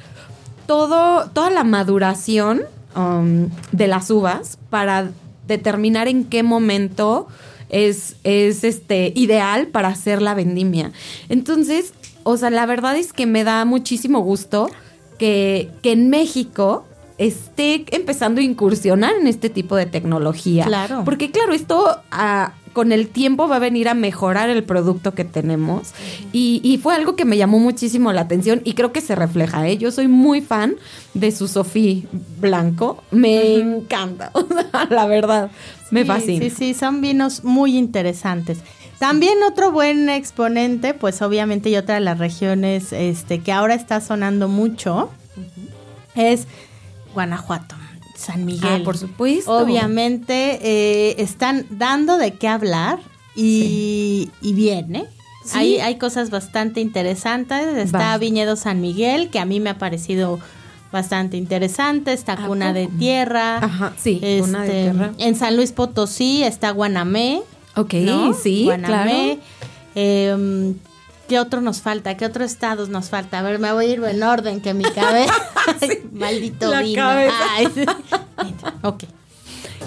todo, 0.68 1.30
toda 1.32 1.50
la 1.50 1.64
maduración 1.64 2.64
um, 2.96 3.50
de 3.72 3.88
las 3.88 4.10
uvas 4.10 4.58
para 4.70 5.10
determinar 5.48 6.08
en 6.08 6.26
qué 6.26 6.44
momento 6.44 7.28
es, 7.70 8.18
es 8.24 8.64
este, 8.64 9.12
ideal 9.16 9.68
para 9.68 9.90
hacer 9.90 10.22
la 10.22 10.34
vendimia. 10.34 10.92
Entonces, 11.30 11.94
o 12.24 12.38
sea, 12.38 12.50
la 12.50 12.66
verdad 12.66 12.96
es 12.96 13.14
que 13.14 13.26
me 13.26 13.44
da 13.44 13.66
muchísimo 13.66 14.20
gusto 14.20 14.70
que, 15.18 15.70
que 15.82 15.92
en 15.92 16.10
México 16.10 16.86
esté 17.18 17.86
empezando 17.96 18.42
a 18.42 18.44
incursionar 18.44 19.14
en 19.16 19.28
este 19.28 19.50
tipo 19.50 19.76
de 19.76 19.86
tecnología. 19.86 20.66
Claro. 20.66 21.04
Porque 21.06 21.32
claro, 21.32 21.54
esto 21.54 22.02
ah, 22.12 22.54
con 22.76 22.92
el 22.92 23.08
tiempo 23.08 23.48
va 23.48 23.56
a 23.56 23.60
venir 23.60 23.88
a 23.88 23.94
mejorar 23.94 24.50
el 24.50 24.62
producto 24.66 25.16
que 25.16 25.24
tenemos. 25.24 25.94
Y, 26.34 26.78
fue 26.84 26.94
algo 26.94 27.16
que 27.16 27.24
me 27.24 27.38
llamó 27.38 27.58
muchísimo 27.58 28.12
la 28.12 28.22
atención 28.22 28.62
y 28.66 28.74
creo 28.74 28.92
que 28.92 29.00
se 29.00 29.16
refleja. 29.16 29.66
¿eh? 29.66 29.78
Yo 29.78 29.92
soy 29.92 30.10
muy 30.10 30.42
fan 30.42 30.76
de 31.14 31.32
su 31.32 31.48
Sofía 31.48 32.04
Blanco. 32.42 33.02
Me 33.12 33.56
encanta, 33.56 34.32
la 34.90 35.08
verdad, 35.08 35.50
me 35.90 36.04
fascina. 36.04 36.44
Sí, 36.44 36.50
sí, 36.50 36.74
son 36.74 37.00
vinos 37.00 37.46
muy 37.46 37.78
interesantes. 37.78 38.60
También 39.00 39.42
otro 39.50 39.72
buen 39.72 40.10
exponente, 40.10 40.94
pues 40.94 41.22
obviamente 41.22 41.70
y 41.70 41.78
otra 41.78 41.96
de 41.96 42.02
las 42.02 42.20
regiones 42.20 42.92
este, 42.92 43.40
que 43.40 43.54
ahora 43.54 43.74
está 43.74 44.02
sonando 44.02 44.50
mucho, 44.50 45.10
es 46.14 46.46
Guanajuato. 47.14 47.76
San 48.16 48.46
Miguel. 48.46 48.82
Ah, 48.82 48.84
por 48.84 48.98
supuesto. 48.98 49.52
Obviamente 49.52 50.60
eh, 50.62 51.16
están 51.20 51.66
dando 51.70 52.18
de 52.18 52.34
qué 52.34 52.48
hablar 52.48 53.00
y, 53.36 54.32
y 54.42 54.54
bien, 54.54 54.96
¿eh? 54.96 55.06
Hay, 55.54 55.78
hay 55.78 55.98
cosas 55.98 56.30
bastante 56.30 56.82
interesantes. 56.82 57.78
Está 57.78 58.18
Viñedo 58.18 58.56
San 58.56 58.82
Miguel, 58.82 59.30
que 59.30 59.40
a 59.40 59.46
mí 59.46 59.60
me 59.60 59.70
ha 59.70 59.78
parecido 59.78 60.40
bastante 60.92 61.38
interesante. 61.38 62.14
Está 62.14 62.36
Cuna 62.36 62.74
de 62.74 62.88
Tierra. 62.88 63.58
Ajá, 63.58 63.94
sí, 63.98 64.20
Cuna 64.42 64.64
de 64.64 64.68
este, 64.68 64.92
Tierra. 64.92 65.12
En 65.18 65.36
San 65.36 65.56
Luis 65.56 65.72
Potosí 65.72 66.44
está 66.44 66.72
Guanamé. 66.72 67.42
Ok, 67.76 67.94
sí, 68.42 68.64
Guanamé. 68.66 69.40
Em, 69.94 70.76
¿Qué 71.28 71.40
otro 71.40 71.62
nos 71.62 71.82
falta? 71.82 72.16
¿Qué 72.18 72.26
otros 72.26 72.52
estados 72.52 72.90
nos 72.90 73.10
falta? 73.10 73.40
A 73.40 73.42
ver, 73.42 73.60
me 73.60 73.72
voy 73.72 73.86
a 73.86 73.90
ir 73.90 74.04
en 74.04 74.24
orden 74.24 74.62
que 74.62 74.74
mi 74.74 74.84
cabeza. 74.84 75.34
maldito 76.12 76.70
La 76.70 76.82
vino. 76.82 77.02
cabeza. 77.02 77.36
Ay, 77.52 77.68
sí. 77.74 77.86
ok. 78.84 79.04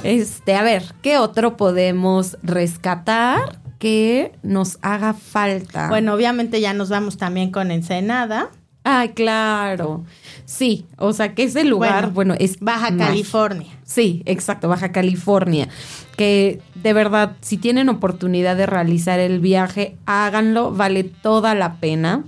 Este, 0.02 0.54
a 0.54 0.62
ver, 0.62 0.84
¿qué 1.02 1.18
otro 1.18 1.56
podemos 1.56 2.36
rescatar 2.42 3.58
que 3.78 4.32
nos 4.42 4.78
haga 4.82 5.14
falta? 5.14 5.88
Bueno, 5.88 6.14
obviamente 6.14 6.60
ya 6.60 6.72
nos 6.72 6.88
vamos 6.88 7.16
también 7.16 7.50
con 7.50 7.70
Ensenada. 7.70 8.50
Ah, 8.84 9.08
claro. 9.14 10.04
Sí, 10.46 10.86
o 10.96 11.12
sea, 11.12 11.34
que 11.34 11.42
ese 11.42 11.64
lugar, 11.64 12.12
bueno, 12.12 12.34
es 12.38 12.58
Baja. 12.60 12.96
California. 12.96 13.70
Sí, 13.84 14.22
exacto, 14.24 14.68
Baja 14.68 14.92
California. 14.92 15.68
Que 16.16 16.62
de 16.74 16.92
verdad, 16.94 17.36
si 17.42 17.58
tienen 17.58 17.88
oportunidad 17.90 18.56
de 18.56 18.66
realizar 18.66 19.20
el 19.20 19.40
viaje, 19.40 19.96
háganlo, 20.06 20.72
vale 20.72 21.04
toda 21.04 21.54
la 21.54 21.74
pena. 21.74 22.24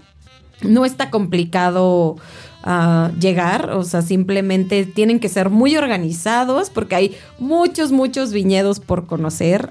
No 0.60 0.84
está 0.84 1.08
complicado 1.08 2.16
ah, 2.62 3.10
llegar, 3.18 3.70
o 3.70 3.84
sea, 3.84 4.02
simplemente 4.02 4.86
tienen 4.86 5.20
que 5.20 5.28
ser 5.28 5.50
muy 5.50 5.76
organizados 5.76 6.70
porque 6.70 6.94
hay 6.94 7.16
muchos, 7.38 7.92
muchos 7.92 8.32
viñedos 8.32 8.80
por 8.80 9.06
conocer. 9.06 9.70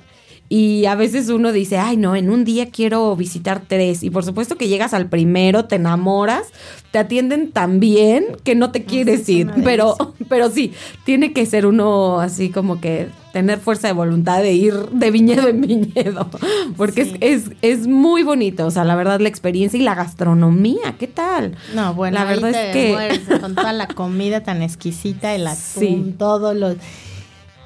Y 0.52 0.86
a 0.86 0.96
veces 0.96 1.30
uno 1.30 1.52
dice, 1.52 1.78
ay, 1.78 1.96
no, 1.96 2.16
en 2.16 2.32
un 2.32 2.44
día 2.44 2.72
quiero 2.72 3.16
visitar 3.16 3.62
tres. 3.68 4.02
Y 4.02 4.10
por 4.10 4.26
supuesto 4.26 4.58
que 4.58 4.68
llegas 4.68 4.96
al 4.96 5.08
primero, 5.08 5.66
te 5.66 5.76
enamoras, 5.76 6.48
te 6.92 6.98
atienden 6.98 7.52
tan 7.52 7.80
bien 7.80 8.26
que 8.44 8.56
no 8.56 8.72
te 8.72 8.84
quieres 8.84 9.22
es 9.22 9.30
ir. 9.30 9.52
Pero, 9.64 9.96
pero 10.28 10.50
sí, 10.50 10.74
tiene 11.06 11.34
que 11.34 11.46
ser 11.46 11.68
uno 11.68 12.20
así 12.20 12.50
como 12.50 12.82
que 12.82 13.10
tener 13.32 13.60
fuerza 13.60 13.90
de 13.90 13.94
voluntad 13.94 14.42
de 14.42 14.54
ir 14.54 14.74
de 14.92 15.12
viñedo 15.12 15.48
en 15.50 15.62
viñedo. 15.62 16.28
Porque 16.78 17.06
Sí. 17.06 17.16
es, 17.22 17.44
es, 17.46 17.52
es 17.62 17.88
muy 17.88 18.24
bonito. 18.24 18.66
O 18.66 18.72
sea, 18.72 18.86
la 18.86 18.96
verdad, 18.96 19.20
la 19.20 19.30
experiencia 19.30 19.80
y 19.80 19.84
la 19.84 19.94
gastronomía, 19.94 20.96
¿qué 20.98 21.06
tal? 21.06 21.58
No, 21.76 21.94
bueno, 21.94 22.18
La 22.18 22.26
verdad 22.26 22.50
es 22.50 22.74
que- 22.74 22.94
mueres 22.94 23.22
con 23.40 23.54
toda 23.54 23.72
la 23.72 23.86
comida 23.94 24.42
tan 24.42 24.64
exquisita, 24.64 25.36
el 25.36 25.46
atún, 25.46 25.60
Sí. 25.80 26.16
todo 26.18 26.56
lo... 26.56 26.74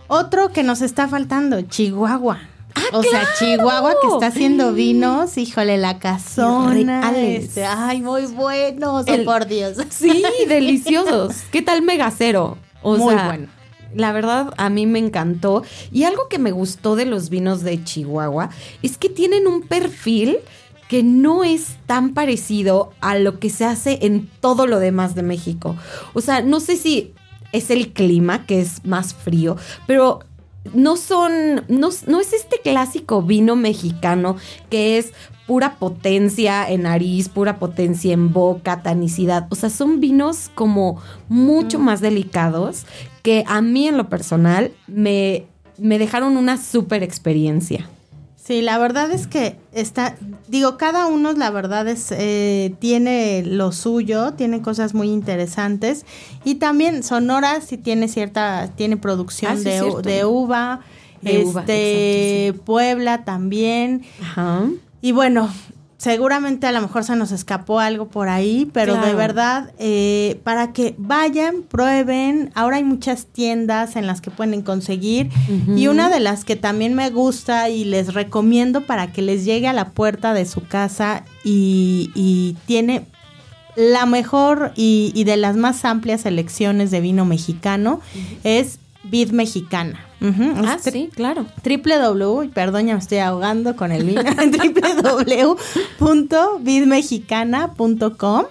Otro 0.10 0.50
que 0.50 0.64
nos 0.64 0.82
está 0.82 1.08
faltando, 1.08 1.62
Chihuahua. 1.62 2.40
Ah, 2.76 2.82
o 2.94 3.04
sea, 3.04 3.28
Chihuahua 3.38 3.96
que 4.02 4.08
está 4.08 4.28
haciendo 4.28 4.74
vinos, 4.74 5.38
híjole, 5.38 5.78
la 5.78 6.00
casona. 6.00 7.12
Este, 7.18 7.66
ay, 7.66 8.02
muy 8.02 8.26
buenos, 8.26 9.06
oh, 9.08 9.24
por 9.26 9.46
Dios. 9.46 9.78
Sí, 9.90 10.24
deliciosos. 10.48 11.44
¿Qué 11.52 11.62
tal 11.62 11.82
megacero? 11.82 12.58
O 12.82 12.98
Muy 12.98 13.14
sea, 13.14 13.28
bueno. 13.28 13.48
La 13.94 14.12
verdad, 14.12 14.54
a 14.58 14.70
mí 14.70 14.88
me 14.88 15.00
encantó. 15.00 15.64
Y 15.92 16.04
algo 16.04 16.28
que 16.28 16.40
me 16.40 16.52
gustó 16.52 16.96
de 16.96 17.06
los 17.06 17.30
vinos 17.30 17.62
de 17.62 17.84
Chihuahua 17.84 18.50
es 18.82 18.98
que 18.98 19.10
tienen 19.10 19.48
un 19.48 19.62
perfil 19.62 20.40
que 20.88 21.04
no 21.04 21.44
es 21.44 21.78
tan 21.86 22.14
parecido 22.14 22.92
a 23.02 23.18
lo 23.18 23.40
que 23.40 23.50
se 23.50 23.66
hace 23.66 24.00
en 24.02 24.30
todo 24.42 24.68
lo 24.68 24.80
demás 24.80 25.16
de 25.16 25.24
México. 25.24 25.76
O 26.14 26.22
sea, 26.22 26.42
no 26.42 26.60
sé 26.60 26.76
si 26.76 27.14
es 27.52 27.70
el 27.70 27.94
clima, 27.94 28.46
que 28.46 28.62
es 28.62 28.86
más 28.86 29.14
frío, 29.14 29.56
pero 29.88 30.20
no 30.74 30.96
son, 30.96 31.64
no, 31.68 31.90
no 32.08 32.20
es 32.20 32.34
este 32.34 32.60
clásico 32.62 33.22
vino 33.22 33.56
mexicano 33.56 34.38
que 34.70 34.98
es 34.98 35.14
pura 35.46 35.76
potencia 35.76 36.70
en 36.70 36.84
nariz, 36.84 37.30
pura 37.30 37.60
potencia 37.60 38.14
en 38.14 38.32
boca, 38.32 38.82
tanicidad. 38.82 39.48
O 39.50 39.56
sea, 39.56 39.70
son 39.70 40.00
vinos 40.00 40.50
como 40.56 41.02
mucho 41.28 41.80
más 41.80 42.00
delicados 42.02 42.86
que 43.24 43.44
a 43.48 43.62
mí 43.62 43.88
en 43.88 43.98
lo 43.98 44.10
personal 44.10 44.72
me, 44.88 45.46
me 45.78 46.00
dejaron 46.00 46.38
una 46.38 46.58
súper 46.58 47.04
experiencia. 47.04 47.90
Sí, 48.46 48.62
la 48.62 48.78
verdad 48.78 49.10
es 49.12 49.26
que 49.26 49.56
está, 49.72 50.18
digo, 50.50 50.78
cada 50.78 51.06
uno, 51.06 51.32
la 51.32 51.50
verdad 51.50 51.88
es, 51.88 52.12
eh, 52.12 52.76
tiene 52.80 53.42
lo 53.46 53.72
suyo, 53.72 54.34
tiene 54.34 54.62
cosas 54.62 54.94
muy 54.94 55.10
interesantes 55.12 56.06
y 56.44 56.56
también 56.56 57.04
Sonora 57.04 57.62
sí 57.62 57.78
tiene 57.78 58.10
cierta, 58.10 58.70
tiene 58.76 58.98
producción 58.98 59.54
Ah, 59.54 59.58
sí, 59.58 59.64
de, 59.64 60.02
de 60.04 60.26
uva, 60.26 60.82
De 61.22 61.42
este, 61.42 62.54
Puebla 62.66 63.24
también. 63.24 64.04
Ajá. 64.22 64.66
y 65.02 65.14
bueno, 65.14 65.50
seguramente 66.04 66.68
a 66.68 66.74
lo 66.74 66.82
mejor 66.82 67.06
se 67.06 67.16
nos 67.16 67.32
escapó 67.32 67.80
algo 67.80 68.10
por 68.10 68.28
ahí, 68.28 68.70
pero 68.74 69.00
de 69.00 69.14
verdad, 69.14 69.72
eh, 69.80 70.38
para 70.44 70.74
que 70.74 70.96
vayan, 70.98 71.64
prueben. 71.64 72.52
Ahora 72.56 72.76
hay 72.76 72.84
muchas 72.84 73.28
tiendas 73.28 73.96
en 73.96 74.06
las 74.06 74.20
que 74.20 74.30
pueden 74.30 74.64
conseguir. 74.64 75.30
Y 75.78 75.88
una 75.88 76.10
de 76.10 76.20
las 76.20 76.44
que 76.44 76.58
también 76.58 76.94
me 76.94 77.10
gusta 77.10 77.70
y 77.70 77.86
les 77.86 78.14
recomiendo 78.14 78.86
para 78.86 79.14
que 79.14 79.22
les 79.22 79.46
llegue 79.46 79.70
a 79.70 79.74
la 79.74 79.92
puerta 79.92 80.34
de 80.34 80.46
su 80.46 80.68
casa 80.68 81.24
y, 81.46 82.12
y 82.16 82.58
tiene 82.66 83.06
la 83.78 84.06
mejor 84.06 84.74
y, 84.76 85.14
y 85.16 85.24
de 85.24 85.38
las 85.38 85.56
más 85.56 85.86
amplias 85.86 86.22
selecciones 86.22 86.92
de 86.92 87.00
vino 87.00 87.24
mexicano 87.24 88.02
es 88.44 88.78
Vid 89.04 89.32
Mexicana. 89.32 90.00
Ah, 90.66 90.78
sí, 90.82 91.10
claro. 91.14 91.46
www, 91.66 92.50
perdón, 92.54 92.88
ya 92.88 92.94
me 92.94 93.00
estoy 93.00 93.18
ahogando 93.18 93.76
con 93.76 93.92
el 93.92 94.06
vino, 94.06 94.22
www.vidmexicana.com. 97.04 98.46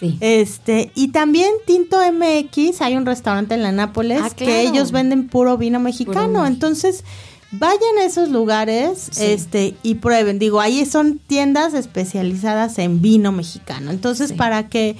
Sí. 0.00 0.16
Este, 0.20 0.90
y 0.96 1.08
también 1.08 1.50
Tinto 1.64 1.98
MX, 2.12 2.80
hay 2.80 2.96
un 2.96 3.06
restaurante 3.06 3.54
en 3.54 3.62
la 3.62 3.70
Nápoles 3.70 4.20
Ah, 4.24 4.30
que 4.30 4.62
ellos 4.62 4.90
venden 4.90 5.28
puro 5.28 5.56
vino 5.56 5.78
mexicano. 5.78 6.44
Entonces, 6.44 7.04
vayan 7.52 7.98
a 8.00 8.04
esos 8.04 8.28
lugares 8.28 9.08
Sí. 9.12 9.24
este, 9.26 9.74
y 9.84 9.94
prueben. 9.96 10.40
Digo, 10.40 10.60
ahí 10.60 10.84
son 10.86 11.18
tiendas 11.20 11.74
especializadas 11.74 12.78
en 12.78 13.00
vino 13.00 13.30
mexicano. 13.30 13.92
Entonces, 13.92 14.30
Sí. 14.30 14.34
para 14.34 14.68
que 14.68 14.96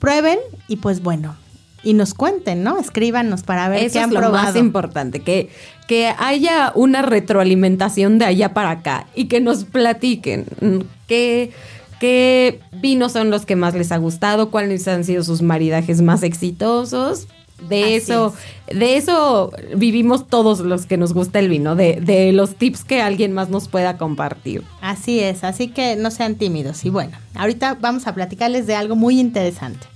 prueben 0.00 0.40
y 0.66 0.76
pues 0.76 1.00
bueno, 1.00 1.36
y 1.82 1.94
nos 1.94 2.14
cuenten, 2.14 2.62
¿no? 2.62 2.78
Escríbanos 2.78 3.42
para 3.42 3.68
ver 3.68 3.84
Eso 3.84 3.94
qué 3.94 3.98
es 3.98 4.04
han 4.04 4.14
lo 4.14 4.20
probado. 4.20 4.44
más 4.44 4.56
importante, 4.56 5.20
que, 5.20 5.48
que 5.88 6.12
haya 6.18 6.72
una 6.74 7.02
retroalimentación 7.02 8.18
de 8.18 8.26
allá 8.26 8.52
para 8.54 8.70
acá 8.70 9.06
y 9.14 9.26
que 9.26 9.40
nos 9.40 9.64
platiquen 9.64 10.46
mm, 10.60 10.78
qué, 11.06 11.52
qué 11.98 12.60
vinos 12.72 13.12
son 13.12 13.30
los 13.30 13.46
que 13.46 13.56
más 13.56 13.74
les 13.74 13.92
ha 13.92 13.96
gustado, 13.96 14.50
cuáles 14.50 14.86
han 14.88 15.04
sido 15.04 15.22
sus 15.24 15.42
maridajes 15.42 16.02
más 16.02 16.22
exitosos. 16.22 17.28
De 17.68 17.82
Así 17.82 17.94
eso, 17.94 18.34
de 18.74 18.96
eso 18.96 19.52
vivimos 19.76 20.26
todos 20.28 20.60
los 20.60 20.86
que 20.86 20.96
nos 20.96 21.12
gusta 21.12 21.40
el 21.40 21.50
vino, 21.50 21.76
de, 21.76 22.00
de 22.00 22.32
los 22.32 22.54
tips 22.54 22.84
que 22.84 23.02
alguien 23.02 23.32
más 23.34 23.50
nos 23.50 23.68
pueda 23.68 23.98
compartir. 23.98 24.62
Así 24.80 25.20
es, 25.20 25.44
así 25.44 25.68
que 25.68 25.94
no 25.96 26.10
sean 26.10 26.36
tímidos. 26.36 26.86
Y 26.86 26.88
bueno, 26.88 27.18
ahorita 27.34 27.76
vamos 27.78 28.06
a 28.06 28.14
platicarles 28.14 28.66
de 28.66 28.76
algo 28.76 28.96
muy 28.96 29.20
interesante. 29.20 29.86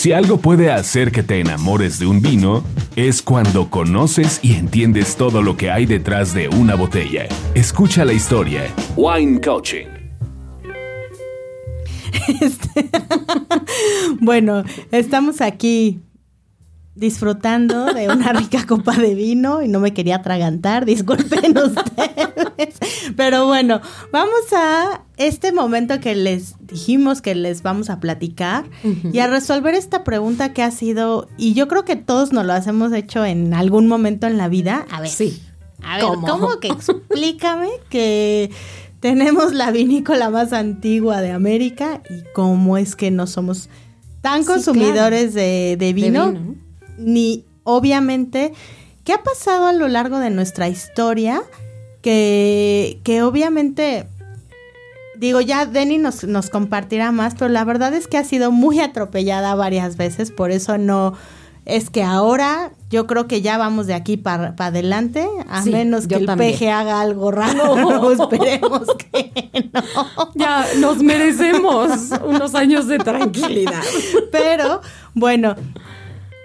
Si 0.00 0.14
algo 0.14 0.38
puede 0.38 0.72
hacer 0.72 1.12
que 1.12 1.22
te 1.22 1.40
enamores 1.40 1.98
de 1.98 2.06
un 2.06 2.22
vino, 2.22 2.64
es 2.96 3.20
cuando 3.20 3.68
conoces 3.68 4.40
y 4.42 4.54
entiendes 4.54 5.14
todo 5.14 5.42
lo 5.42 5.58
que 5.58 5.70
hay 5.70 5.84
detrás 5.84 6.32
de 6.32 6.48
una 6.48 6.74
botella. 6.74 7.28
Escucha 7.54 8.06
la 8.06 8.14
historia. 8.14 8.62
Wine 8.96 9.42
Coaching. 9.42 9.88
Bueno, 14.22 14.64
estamos 14.90 15.42
aquí 15.42 16.00
disfrutando 17.00 17.86
de 17.86 18.08
una 18.08 18.32
rica 18.34 18.66
copa 18.66 18.94
de 18.96 19.14
vino 19.14 19.62
y 19.62 19.68
no 19.68 19.80
me 19.80 19.92
quería 19.92 20.16
atragantar, 20.16 20.84
disculpen 20.84 21.56
ustedes. 21.64 22.78
Pero 23.16 23.46
bueno, 23.46 23.80
vamos 24.12 24.52
a 24.54 25.02
este 25.16 25.50
momento 25.52 25.98
que 26.00 26.14
les 26.14 26.54
dijimos 26.60 27.20
que 27.22 27.34
les 27.34 27.62
vamos 27.62 27.90
a 27.90 27.98
platicar 28.00 28.66
y 29.12 29.18
a 29.18 29.26
resolver 29.26 29.74
esta 29.74 30.04
pregunta 30.04 30.52
que 30.52 30.62
ha 30.62 30.70
sido, 30.70 31.28
y 31.36 31.54
yo 31.54 31.66
creo 31.68 31.84
que 31.84 31.96
todos 31.96 32.32
nos 32.32 32.44
lo 32.46 32.54
hemos 32.54 32.92
hecho 32.92 33.24
en 33.24 33.54
algún 33.54 33.86
momento 33.88 34.26
en 34.26 34.36
la 34.38 34.48
vida. 34.48 34.86
A 34.90 35.00
ver, 35.00 35.10
Sí. 35.10 35.42
a 35.82 35.96
ver, 35.96 36.04
¿Cómo? 36.04 36.26
¿cómo, 36.26 36.60
que 36.60 36.68
explícame 36.68 37.68
que 37.88 38.50
tenemos 39.00 39.54
la 39.54 39.70
vinícola 39.70 40.28
más 40.28 40.52
antigua 40.52 41.22
de 41.22 41.30
América 41.32 42.02
y 42.10 42.22
cómo 42.34 42.76
es 42.76 42.94
que 42.94 43.10
no 43.10 43.26
somos 43.26 43.70
tan 44.20 44.42
Sí, 44.42 44.48
consumidores 44.48 45.32
de, 45.32 45.76
de 45.78 45.92
vino? 45.94 46.32
vino. 46.32 46.54
Ni 47.00 47.44
obviamente, 47.64 48.52
¿qué 49.04 49.12
ha 49.12 49.22
pasado 49.22 49.66
a 49.66 49.72
lo 49.72 49.88
largo 49.88 50.18
de 50.18 50.30
nuestra 50.30 50.68
historia? 50.68 51.42
Que, 52.02 53.00
que 53.04 53.22
obviamente 53.22 54.06
digo, 55.20 55.42
ya 55.42 55.66
Denny 55.66 55.98
nos, 55.98 56.24
nos 56.24 56.48
compartirá 56.48 57.12
más, 57.12 57.34
pero 57.34 57.50
la 57.50 57.64
verdad 57.64 57.92
es 57.92 58.08
que 58.08 58.16
ha 58.16 58.24
sido 58.24 58.50
muy 58.50 58.80
atropellada 58.80 59.54
varias 59.54 59.98
veces, 59.98 60.30
por 60.30 60.50
eso 60.50 60.78
no 60.78 61.12
es 61.66 61.90
que 61.90 62.02
ahora 62.02 62.72
yo 62.90 63.06
creo 63.06 63.28
que 63.28 63.42
ya 63.42 63.58
vamos 63.58 63.86
de 63.86 63.94
aquí 63.94 64.16
para 64.16 64.54
adelante, 64.58 65.28
a 65.48 65.62
menos 65.64 66.08
que 66.08 66.16
el 66.16 66.26
peje 66.26 66.70
haga 66.70 67.00
algo 67.00 67.30
raro, 67.30 68.10
esperemos 68.12 68.88
que 69.12 69.70
no. 69.72 70.32
Ya 70.34 70.66
nos 70.78 71.02
merecemos 71.02 72.10
unos 72.26 72.54
años 72.54 72.88
de 72.88 72.98
tranquilidad. 72.98 73.82
Pero 74.32 74.80
bueno, 75.14 75.54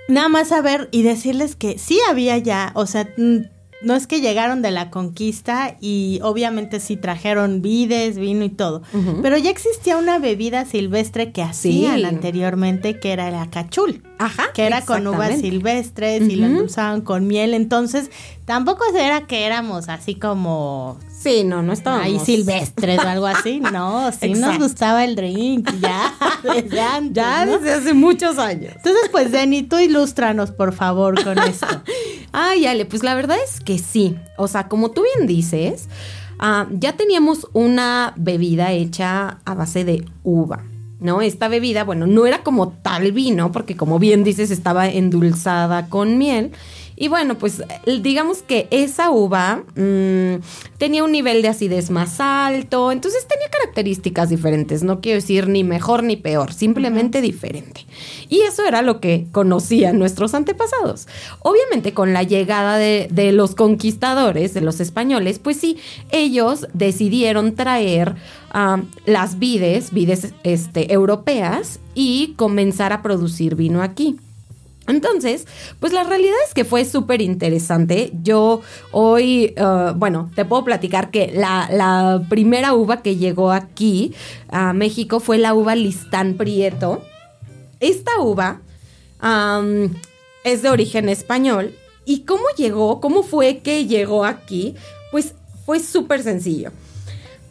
nada 0.07 0.29
más 0.29 0.49
saber 0.49 0.89
y 0.91 1.01
decirles 1.01 1.55
que 1.55 1.77
sí 1.77 1.99
había 2.09 2.37
ya, 2.37 2.71
o 2.75 2.85
sea, 2.85 3.09
no 3.81 3.93
es 3.93 4.07
que 4.07 4.21
llegaron 4.21 4.61
de 4.61 4.71
la 4.71 4.89
conquista 4.89 5.77
y 5.79 6.19
obviamente 6.23 6.79
sí 6.79 6.97
trajeron 6.97 7.61
vides, 7.61 8.17
vino 8.17 8.43
y 8.43 8.49
todo, 8.49 8.81
pero 9.21 9.37
ya 9.37 9.51
existía 9.51 9.97
una 9.97 10.17
bebida 10.17 10.65
silvestre 10.65 11.31
que 11.31 11.43
hacían 11.43 12.05
anteriormente 12.05 12.99
que 12.99 13.11
era 13.11 13.27
el 13.27 13.49
cachul. 13.49 14.01
Ajá. 14.17 14.45
Que 14.53 14.65
era 14.65 14.81
con 14.81 15.05
uvas 15.05 15.39
silvestres 15.39 16.21
y 16.29 16.35
lo 16.35 16.47
endulzaban 16.47 17.01
con 17.01 17.27
miel, 17.27 17.53
entonces 17.53 18.09
tampoco 18.45 18.85
era 18.97 19.27
que 19.27 19.45
éramos 19.45 19.89
así 19.89 20.15
como 20.15 20.97
Sí, 21.25 21.43
no, 21.43 21.63
no 21.63 21.73
estábamos. 21.73 22.05
Ahí 22.05 22.19
silvestres 22.19 22.99
o 22.99 23.07
algo 23.07 23.25
así. 23.25 23.59
No, 23.59 24.11
sí 24.21 24.33
nos 24.33 24.59
gustaba 24.59 25.03
el 25.03 25.15
drink, 25.15 25.67
ya, 25.81 26.13
desde 26.43 26.79
antes. 26.79 27.13
Ya 27.15 27.47
desde 27.47 27.73
hace 27.73 27.95
muchos 27.95 28.37
años. 28.37 28.73
Entonces, 28.75 29.09
pues, 29.11 29.31
Denny, 29.31 29.63
tú 29.63 29.79
ilústranos, 29.79 30.51
por 30.51 30.71
favor, 30.71 31.23
con 31.23 31.39
esto. 31.49 31.81
Ay, 32.31 32.67
Ale, 32.67 32.85
pues 32.85 33.01
la 33.01 33.15
verdad 33.15 33.37
es 33.43 33.59
que 33.59 33.79
sí. 33.79 34.15
O 34.37 34.47
sea, 34.47 34.67
como 34.67 34.91
tú 34.91 35.01
bien 35.15 35.25
dices, 35.25 35.89
ah, 36.37 36.67
ya 36.69 36.95
teníamos 36.95 37.47
una 37.53 38.13
bebida 38.17 38.71
hecha 38.71 39.39
a 39.45 39.55
base 39.55 39.83
de 39.83 40.05
uva. 40.23 40.63
¿no? 40.99 41.23
Esta 41.23 41.47
bebida, 41.47 41.83
bueno, 41.83 42.05
no 42.05 42.27
era 42.27 42.43
como 42.43 42.69
tal 42.69 43.11
vino, 43.13 43.51
porque 43.51 43.75
como 43.75 43.97
bien 43.97 44.23
dices, 44.23 44.51
estaba 44.51 44.87
endulzada 44.89 45.87
con 45.89 46.19
miel. 46.19 46.51
Y 46.95 47.09
bueno, 47.09 47.37
pues 47.37 47.61
digamos 48.01 48.41
que 48.41 48.67
esa 48.71 49.11
uva 49.11 49.63
mm, 49.75 50.41
tenía 50.77 51.03
un 51.03 51.11
nivel 51.11 51.41
de 51.41 51.49
acidez 51.49 51.89
más 51.89 52.19
alto, 52.19 52.91
entonces 52.91 53.27
tenía 53.27 53.49
características 53.49 54.29
diferentes, 54.29 54.83
no 54.83 55.01
quiero 55.01 55.17
decir 55.17 55.47
ni 55.47 55.63
mejor 55.63 56.03
ni 56.03 56.15
peor, 56.15 56.53
simplemente 56.53 57.21
diferente. 57.21 57.85
Y 58.29 58.41
eso 58.41 58.65
era 58.65 58.81
lo 58.81 58.99
que 59.01 59.27
conocían 59.31 59.99
nuestros 59.99 60.33
antepasados. 60.33 61.07
Obviamente 61.39 61.93
con 61.93 62.13
la 62.13 62.23
llegada 62.23 62.77
de, 62.77 63.31
los 63.33 63.55
conquistadores, 63.55 64.53
de 64.53 64.61
los 64.61 64.79
españoles, 64.79 65.39
pues 65.39 65.57
sí, 65.57 65.77
ellos 66.11 66.67
decidieron 66.73 67.55
traer 67.55 68.15
las 69.05 69.37
vides, 69.37 69.91
vides 69.91 70.33
este, 70.43 70.93
europeas, 70.93 71.79
y 71.95 72.33
comenzar 72.35 72.93
a 72.93 73.01
producir 73.01 73.55
vino 73.55 73.81
aquí. 73.81 74.17
Entonces, 74.87 75.47
pues 75.79 75.93
la 75.93 76.03
realidad 76.03 76.35
es 76.47 76.53
que 76.53 76.63
fue 76.63 76.85
súper 76.85 77.21
interesante. 77.21 78.11
Yo 78.21 78.61
hoy, 78.91 79.55
uh, 79.57 79.93
bueno, 79.95 80.31
te 80.35 80.45
puedo 80.45 80.63
platicar 80.63 81.09
que 81.09 81.31
la, 81.33 82.23
primera 82.29 82.73
uva 82.73 83.01
que 83.01 83.15
llegó 83.15 83.51
aquí 83.51 84.13
a 84.49 84.73
México 84.73 85.19
fue 85.19 85.37
la 85.37 85.53
uva 85.53 85.75
Listán 85.75 86.35
Prieto. 86.35 87.03
Esta 87.79 88.19
uva 88.19 88.61
es 90.43 90.61
de 90.61 90.69
origen 90.69 91.09
español. 91.09 91.73
¿Y 92.05 92.21
cómo 92.21 92.43
llegó? 92.55 93.01
¿Cómo 93.01 93.23
fue 93.23 93.59
que 93.59 93.87
llegó 93.87 94.25
aquí? 94.25 94.75
Pues 95.11 95.33
fue 95.65 95.79
súper 95.79 96.21
sencillo. 96.21 96.71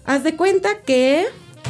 Haz 0.04 0.22
de 0.22 0.36
cuenta 0.36 0.82
que 0.82 1.26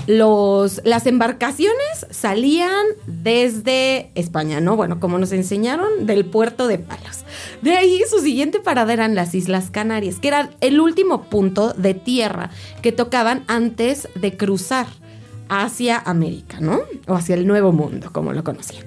los, 0.07 0.81
las 0.85 1.07
embarcaciones 1.07 2.07
salían 2.11 2.85
desde 3.07 4.11
España, 4.15 4.61
¿no? 4.61 4.77
Bueno, 4.77 5.01
como 5.01 5.19
nos 5.19 5.33
enseñaron, 5.33 6.07
del 6.07 6.25
puerto 6.25 6.69
de 6.69 6.79
Palos. 6.79 7.25
De 7.63 7.77
ahí 7.77 8.03
su 8.09 8.21
siguiente 8.21 8.61
parada 8.61 8.93
eran 8.93 9.15
las 9.15 9.35
Islas 9.35 9.71
Canarias, 9.71 10.19
que 10.21 10.29
era 10.29 10.51
el 10.61 10.81
último 10.81 11.25
punto 11.25 11.73
de 11.73 11.95
tierra 11.95 12.51
que 12.83 12.93
tocaban 12.93 13.45
antes 13.47 14.09
de 14.15 14.37
cruzar 14.37 14.87
hacia 15.49 15.99
América, 15.99 16.59
¿no? 16.61 16.81
O 17.07 17.15
hacia 17.15 17.35
el 17.35 17.47
Nuevo 17.47 17.73
Mundo, 17.73 18.11
como 18.13 18.33
lo 18.33 18.45
conocían. 18.45 18.87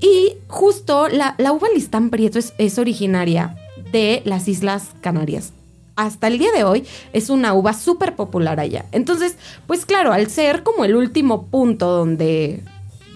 Y 0.00 0.36
justo 0.48 1.08
la, 1.08 1.34
la 1.38 1.52
uva 1.52 1.68
listán 1.74 2.10
prieto 2.10 2.38
es, 2.38 2.52
es 2.58 2.78
originaria 2.78 3.56
de 3.92 4.22
las 4.24 4.48
Islas 4.48 4.90
Canarias 5.00 5.52
hasta 5.96 6.26
el 6.26 6.38
día 6.38 6.52
de 6.52 6.64
hoy 6.64 6.84
es 7.12 7.30
una 7.30 7.54
uva 7.54 7.72
súper 7.72 8.16
popular 8.16 8.60
allá. 8.60 8.86
Entonces, 8.92 9.36
pues 9.66 9.86
claro, 9.86 10.12
al 10.12 10.28
ser 10.30 10.62
como 10.62 10.84
el 10.84 10.96
último 10.96 11.46
punto 11.46 11.90
donde 11.90 12.62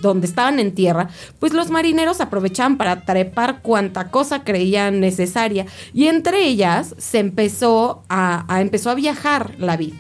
donde 0.01 0.29
estaban 0.29 0.61
en 0.61 0.75
tierra, 0.75 1.09
pues 1.41 1.53
los 1.53 1.71
marineros 1.71 2.21
aprovechaban 2.21 2.77
para 2.77 3.05
trepar 3.05 3.62
cuanta 3.62 4.12
cosa 4.12 4.45
creían 4.45 5.01
necesaria 5.01 5.67
y 5.93 6.07
entre 6.07 6.47
ellas 6.47 6.95
se 6.99 7.19
empezó 7.19 8.05
a, 8.09 8.47
empezó 8.61 8.91
a 8.91 8.95
viajar 8.95 9.57
la 9.59 9.77
vid, 9.77 9.95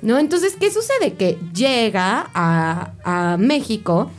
¿no? 0.00 0.18
Entonces, 0.18 0.56
¿qué 0.58 0.70
sucede? 0.70 1.14
Que 1.14 1.38
llega 1.54 2.30
a, 2.32 3.36
México 3.38 4.10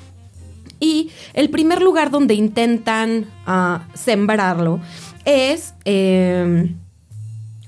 y 0.79 1.09
el 1.33 1.49
primer 1.49 1.81
lugar 1.81 2.11
donde 2.11 2.35
intentan 2.35 3.25
ah, 3.47 3.87
sembrarlo 3.95 4.79
es... 5.25 5.73
Em, 5.85 6.82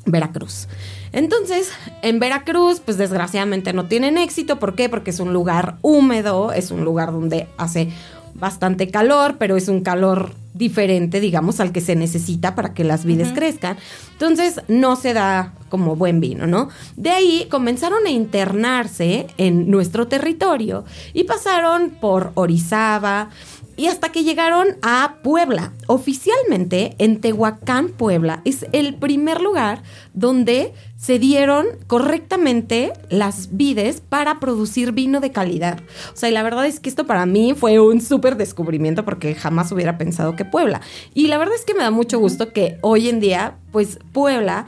Veracruz. 0.06 0.68
Entonces, 1.12 1.72
en 2.02 2.20
Veracruz, 2.20 2.80
pues 2.80 2.98
desgraciadamente 2.98 3.74
no 3.74 3.88
tienen 3.88 4.18
éxito. 4.18 4.60
¿Por 4.60 4.76
qué? 4.76 4.90
Porque 4.90 5.12
es 5.12 5.20
un 5.20 5.34
lugar 5.34 5.78
húmedo, 5.82 6.52
es 6.52 6.72
un 6.72 6.84
lugar 6.84 7.12
donde 7.12 7.48
hace 7.58 7.90
bastante 8.34 8.90
calor, 8.90 9.38
pero 9.40 9.56
es 9.56 9.68
un 9.70 9.82
calor 9.82 10.34
diferente, 10.54 11.20
digamos, 11.20 11.60
al 11.60 11.72
que 11.72 11.82
se 11.82 11.96
necesita 11.96 12.56
para 12.56 12.74
que 12.74 12.84
las 12.84 13.04
vides 13.04 13.32
crezcan. 13.34 13.78
Entonces, 14.14 14.62
no 14.68 14.96
se 14.96 15.14
da 15.14 15.54
como 15.70 15.96
buen 15.96 16.22
vino, 16.22 16.48
¿no? 16.48 16.70
De 16.96 17.10
ahí 17.10 17.48
comenzaron 17.50 18.06
a 18.06 18.10
internarse 18.10 19.28
en 19.38 19.70
nuestro 19.70 20.08
territorio 20.08 20.86
y 21.14 21.26
pasaron 21.26 21.90
por 21.90 22.32
Orizaba, 22.36 23.30
y 23.78 23.88
hasta 23.88 24.10
que 24.10 24.24
llegaron 24.24 24.78
a 24.82 25.18
Puebla. 25.24 25.74
Oficialmente, 25.88 26.96
en 26.98 27.22
Tehuacán, 27.22 27.90
Puebla, 27.90 28.42
es 28.46 28.66
el 28.72 28.96
primer 28.96 29.42
lugar 29.42 29.84
donde 30.14 30.74
se 30.98 31.20
dieron 31.20 31.66
correctamente 31.88 32.94
las 33.10 33.56
vides 33.56 34.02
para 34.02 34.40
producir 34.40 34.92
vino 34.92 35.20
de 35.20 35.32
calidad. 35.32 35.80
O 36.14 36.16
sea, 36.16 36.30
y 36.30 36.32
la 36.32 36.44
verdad 36.44 36.66
es 36.66 36.80
que 36.80 36.90
esto 36.90 37.06
para 37.06 37.26
mí 37.26 37.54
fue 37.54 37.80
un 37.80 38.02
súper 38.02 38.38
descubrimiento 38.38 39.06
porque 39.06 39.36
jamás 39.36 39.72
hubiera 39.72 39.98
pensado 39.98 40.36
que 40.36 40.46
Puebla. 40.46 40.82
Y 41.14 41.28
la 41.28 41.38
verdad 41.38 41.56
es 41.56 41.66
que 41.66 41.74
me 41.74 41.84
da 41.84 41.92
mucho 41.92 42.20
gusto 42.20 42.54
que 42.54 42.78
hoy 42.82 43.10
en 43.10 43.20
día, 43.20 43.58
pues 43.72 44.00
Puebla... 44.12 44.68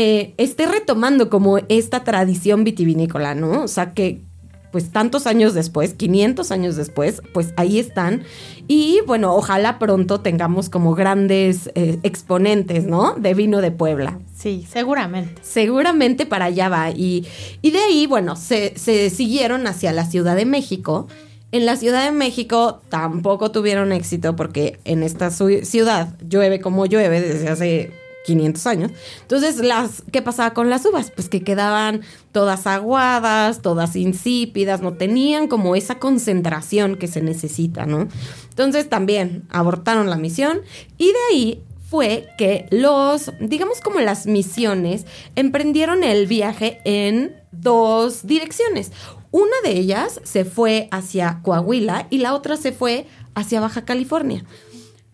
Eh, 0.00 0.34
esté 0.36 0.66
retomando 0.66 1.28
como 1.28 1.58
esta 1.68 2.04
tradición 2.04 2.62
vitivinícola, 2.62 3.34
¿no? 3.34 3.62
O 3.62 3.68
sea, 3.68 3.94
que, 3.94 4.22
pues 4.70 4.90
tantos 4.90 5.26
años 5.26 5.54
después, 5.54 5.94
500 5.94 6.50
años 6.50 6.76
después, 6.76 7.22
pues 7.32 7.52
ahí 7.56 7.78
están. 7.78 8.22
Y 8.66 9.00
bueno, 9.06 9.34
ojalá 9.34 9.78
pronto 9.78 10.20
tengamos 10.20 10.68
como 10.68 10.94
grandes 10.94 11.70
eh, 11.74 11.98
exponentes, 12.02 12.84
¿no? 12.84 13.14
De 13.14 13.34
vino 13.34 13.60
de 13.60 13.70
Puebla. 13.70 14.18
Sí, 14.36 14.66
seguramente. 14.70 15.40
Seguramente 15.42 16.26
para 16.26 16.46
allá 16.46 16.68
va. 16.68 16.90
Y, 16.90 17.26
y 17.62 17.70
de 17.70 17.78
ahí, 17.78 18.06
bueno, 18.06 18.36
se, 18.36 18.76
se 18.76 19.10
siguieron 19.10 19.66
hacia 19.66 19.92
la 19.92 20.04
Ciudad 20.04 20.36
de 20.36 20.44
México. 20.44 21.08
En 21.50 21.64
la 21.64 21.76
Ciudad 21.76 22.04
de 22.04 22.12
México 22.12 22.82
tampoco 22.90 23.50
tuvieron 23.50 23.92
éxito 23.92 24.36
porque 24.36 24.78
en 24.84 25.02
esta 25.02 25.30
ciudad 25.30 26.14
llueve 26.28 26.60
como 26.60 26.84
llueve 26.84 27.22
desde 27.22 27.48
hace 27.48 27.92
500 28.28 28.66
años. 28.66 28.92
Entonces, 29.22 29.56
las, 29.56 30.02
¿qué 30.12 30.20
pasaba 30.20 30.52
con 30.52 30.68
las 30.68 30.84
uvas? 30.84 31.10
Pues 31.10 31.30
que 31.30 31.42
quedaban 31.42 32.02
todas 32.30 32.66
aguadas, 32.66 33.62
todas 33.62 33.96
insípidas, 33.96 34.82
no 34.82 34.92
tenían 34.92 35.48
como 35.48 35.74
esa 35.74 35.98
concentración 35.98 36.96
que 36.96 37.06
se 37.06 37.22
necesita, 37.22 37.86
¿no? 37.86 38.06
Entonces 38.50 38.90
también 38.90 39.44
abortaron 39.48 40.10
la 40.10 40.16
misión 40.16 40.60
y 40.98 41.06
de 41.06 41.18
ahí 41.30 41.62
fue 41.88 42.28
que 42.36 42.66
los, 42.70 43.32
digamos 43.40 43.80
como 43.80 44.00
las 44.00 44.26
misiones, 44.26 45.06
emprendieron 45.36 46.04
el 46.04 46.26
viaje 46.26 46.80
en 46.84 47.34
dos 47.50 48.26
direcciones. 48.26 48.92
Una 49.30 49.56
de 49.64 49.72
ellas 49.72 50.20
se 50.22 50.44
fue 50.44 50.88
hacia 50.90 51.40
Coahuila 51.42 52.06
y 52.10 52.18
la 52.18 52.34
otra 52.34 52.58
se 52.58 52.72
fue 52.72 53.06
hacia 53.34 53.60
Baja 53.60 53.86
California. 53.86 54.44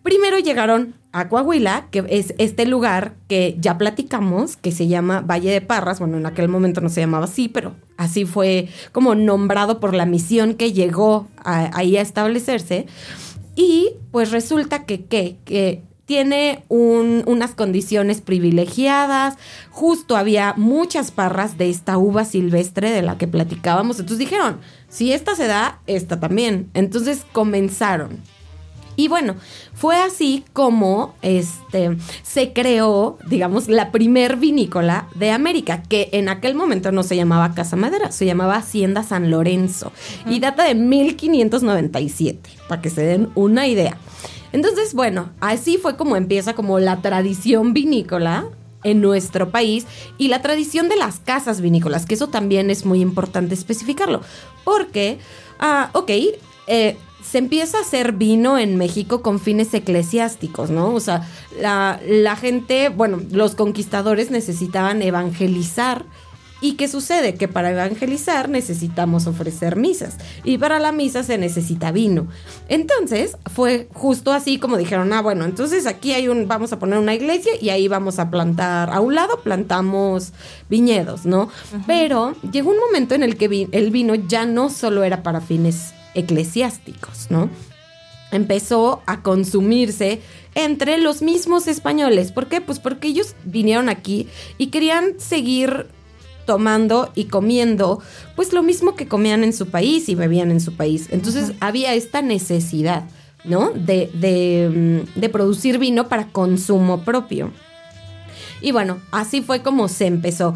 Primero 0.05 0.37
llegaron 0.37 0.93
a 1.13 1.29
Coahuila, 1.29 1.87
que 1.89 2.05
es 2.09 2.35
este 2.37 2.67
lugar 2.67 3.15
que 3.27 3.57
ya 3.59 3.79
platicamos, 3.79 4.55
que 4.55 4.71
se 4.71 4.85
llama 4.87 5.21
Valle 5.21 5.49
de 5.49 5.61
Parras. 5.61 5.97
Bueno, 5.97 6.17
en 6.17 6.27
aquel 6.27 6.47
momento 6.47 6.79
no 6.79 6.89
se 6.89 7.01
llamaba 7.01 7.25
así, 7.25 7.49
pero 7.49 7.73
así 7.97 8.23
fue 8.25 8.69
como 8.91 9.15
nombrado 9.15 9.79
por 9.79 9.95
la 9.95 10.05
misión 10.05 10.53
que 10.53 10.73
llegó 10.73 11.27
ahí 11.43 11.97
a 11.97 12.01
establecerse. 12.01 12.85
Y 13.55 13.93
pues 14.11 14.29
resulta 14.29 14.85
que, 14.85 15.05
que 15.05 15.81
tiene 16.05 16.63
unas 16.69 17.55
condiciones 17.55 18.21
privilegiadas, 18.21 19.39
justo 19.71 20.17
había 20.17 20.53
muchas 20.55 21.09
parras 21.09 21.57
de 21.57 21.71
esta 21.71 21.97
uva 21.97 22.25
silvestre 22.25 22.91
de 22.91 23.01
la 23.01 23.17
que 23.17 23.27
platicábamos, 23.27 23.99
entonces 23.99 24.19
dijeron, 24.19 24.59
si 24.87 25.13
esta 25.13 25.35
se 25.35 25.47
da, 25.47 25.79
esta 25.87 26.19
también. 26.19 26.69
Entonces 26.75 27.25
comenzaron. 27.31 28.21
Y 28.95 29.07
bueno, 29.07 29.35
fue 29.73 29.97
así 29.97 30.45
como 30.53 31.15
este, 31.21 31.97
se 32.23 32.53
creó, 32.53 33.17
digamos, 33.27 33.67
la 33.67 33.91
primer 33.91 34.37
vinícola 34.37 35.07
de 35.15 35.31
América, 35.31 35.83
que 35.83 36.09
en 36.13 36.29
aquel 36.29 36.55
momento 36.55 36.91
no 36.91 37.03
se 37.03 37.15
llamaba 37.15 37.53
Casa 37.53 37.75
Madera, 37.75 38.11
se 38.11 38.25
llamaba 38.25 38.55
Hacienda 38.55 39.03
San 39.03 39.29
Lorenzo 39.29 39.91
y 40.25 40.39
data 40.39 40.63
de 40.63 40.75
1597, 40.75 42.49
para 42.67 42.81
que 42.81 42.89
se 42.89 43.05
den 43.05 43.29
una 43.35 43.67
idea. 43.67 43.97
Entonces, 44.53 44.93
bueno, 44.93 45.31
así 45.41 45.77
fue 45.77 45.97
como 45.97 46.15
empieza 46.15 46.53
como 46.53 46.79
la 46.79 47.01
tradición 47.01 47.73
vinícola 47.73 48.45
en 48.85 49.01
nuestro 49.01 49.49
país 49.49 49.85
y 50.17 50.29
la 50.29 50.41
tradición 50.41 50.87
de 50.87 50.95
las 50.95 51.19
casas 51.19 51.59
vinícolas, 51.59 52.05
que 52.05 52.13
eso 52.13 52.27
también 52.27 52.69
es 52.69 52.85
muy 52.85 53.01
importante 53.01 53.53
especificarlo, 53.53 54.21
porque, 54.63 55.17
ah, 55.59 55.89
ok, 55.93 56.11
eh, 56.67 56.95
se 57.29 57.39
empieza 57.39 57.77
a 57.77 57.81
hacer 57.81 58.13
vino 58.13 58.57
en 58.57 58.77
México 58.77 59.21
con 59.21 59.39
fines 59.39 59.73
eclesiásticos, 59.73 60.69
¿no? 60.69 60.93
O 60.93 60.99
sea, 60.99 61.27
la, 61.59 61.99
la 62.07 62.35
gente, 62.35 62.89
bueno, 62.89 63.21
los 63.31 63.55
conquistadores 63.55 64.31
necesitaban 64.31 65.01
evangelizar 65.01 66.05
¿Y 66.61 66.73
qué 66.73 66.87
sucede? 66.87 67.35
Que 67.35 67.47
para 67.47 67.71
evangelizar 67.71 68.49
necesitamos 68.49 69.27
ofrecer 69.27 69.75
misas 69.75 70.17
y 70.43 70.57
para 70.57 70.79
la 70.79 70.91
misa 70.91 71.21
se 71.21 71.37
necesita 71.37 71.91
vino. 71.91 72.27
Entonces 72.69 73.37
fue 73.53 73.89
justo 73.93 74.31
así 74.31 74.57
como 74.57 74.77
dijeron, 74.77 75.11
ah, 75.11 75.21
bueno, 75.21 75.43
entonces 75.43 75.85
aquí 75.85 76.13
hay 76.13 76.29
un, 76.29 76.47
vamos 76.47 76.71
a 76.71 76.79
poner 76.79 76.97
una 76.97 77.13
iglesia 77.13 77.51
y 77.59 77.69
ahí 77.69 77.87
vamos 77.87 78.19
a 78.19 78.31
plantar, 78.31 78.89
a 78.89 79.01
un 79.01 79.15
lado 79.15 79.41
plantamos 79.41 80.31
viñedos, 80.69 81.25
¿no? 81.25 81.49
Pero 81.87 82.35
llegó 82.51 82.71
un 82.71 82.79
momento 82.79 83.15
en 83.15 83.23
el 83.23 83.37
que 83.37 83.67
el 83.71 83.91
vino 83.91 84.15
ya 84.15 84.45
no 84.45 84.69
solo 84.69 85.03
era 85.03 85.23
para 85.23 85.41
fines 85.41 85.94
eclesiásticos, 86.15 87.27
¿no? 87.29 87.49
Empezó 88.31 89.03
a 89.05 89.21
consumirse 89.21 90.21
entre 90.55 90.97
los 90.97 91.21
mismos 91.21 91.67
españoles. 91.67 92.31
¿Por 92.31 92.47
qué? 92.47 92.61
Pues 92.61 92.79
porque 92.79 93.09
ellos 93.09 93.35
vinieron 93.43 93.89
aquí 93.89 94.27
y 94.57 94.67
querían 94.67 95.19
seguir 95.19 95.87
tomando 96.45 97.11
y 97.15 97.25
comiendo, 97.25 98.01
pues 98.35 98.53
lo 98.53 98.63
mismo 98.63 98.95
que 98.95 99.07
comían 99.07 99.43
en 99.43 99.53
su 99.53 99.67
país 99.67 100.07
y 100.09 100.15
bebían 100.15 100.51
en 100.51 100.61
su 100.61 100.75
país. 100.75 101.07
Entonces 101.11 101.53
había 101.59 101.93
esta 101.93 102.21
necesidad, 102.21 103.03
¿no? 103.43 103.71
De, 103.71 104.09
mm, 105.13 105.19
de, 105.19 105.29
producir 105.29 105.77
vino 105.77 106.07
para 106.07 106.27
consumo 106.27 107.03
propio. 107.03 107.51
Y 108.61 108.71
bueno, 108.71 108.99
así 109.11 109.41
fue 109.41 109.61
como 109.61 109.87
se 109.87 110.07
empezó. 110.07 110.55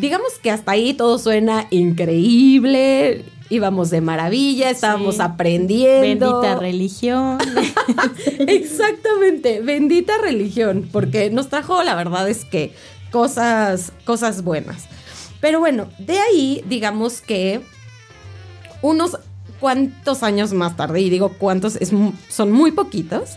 Digamos 0.00 0.38
que 0.42 0.50
hasta 0.50 0.72
ahí 0.72 0.94
todo 0.94 1.18
suena 1.18 1.66
increíble, 1.70 3.22
íbamos 3.50 3.90
de 3.90 4.00
maravilla, 4.00 4.70
estábamos 4.70 5.20
aprendiendo. 5.20 6.40
Bendita 6.40 6.58
religión. 6.58 7.38
Exactamente, 8.38 9.60
bendita 9.60 10.14
religión, 10.16 10.88
porque 10.90 11.28
nos 11.28 11.50
trajo, 11.50 11.82
la 11.82 11.94
verdad 11.94 12.30
es 12.30 12.46
que 12.46 12.72
cosas, 13.12 13.92
cosas 14.06 14.42
buenas. 14.42 14.84
Pero 15.42 15.58
bueno, 15.58 15.88
de 15.98 16.18
ahí, 16.18 16.64
digamos 16.66 17.20
que 17.20 17.60
unos 18.80 19.18
cuantos 19.58 20.22
años 20.22 20.54
más 20.54 20.78
tarde, 20.78 21.02
y 21.02 21.10
digo 21.10 21.34
cuántos, 21.36 21.76
es, 21.76 21.92
son 22.28 22.52
muy 22.52 22.72
poquitos, 22.72 23.32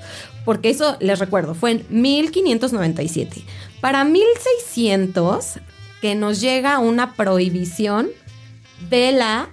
porque 0.45 0.69
eso 0.69 0.95
les 1.01 1.19
recuerdo, 1.19 1.55
fue 1.55 1.71
en 1.71 1.85
1597. 1.89 3.43
Para 3.81 4.05
1600, 4.05 5.59
que 6.03 6.15
nos 6.15 6.41
llega 6.41 6.79
una 6.79 7.13
prohibición 7.13 8.09
de 8.89 9.13
la 9.13 9.47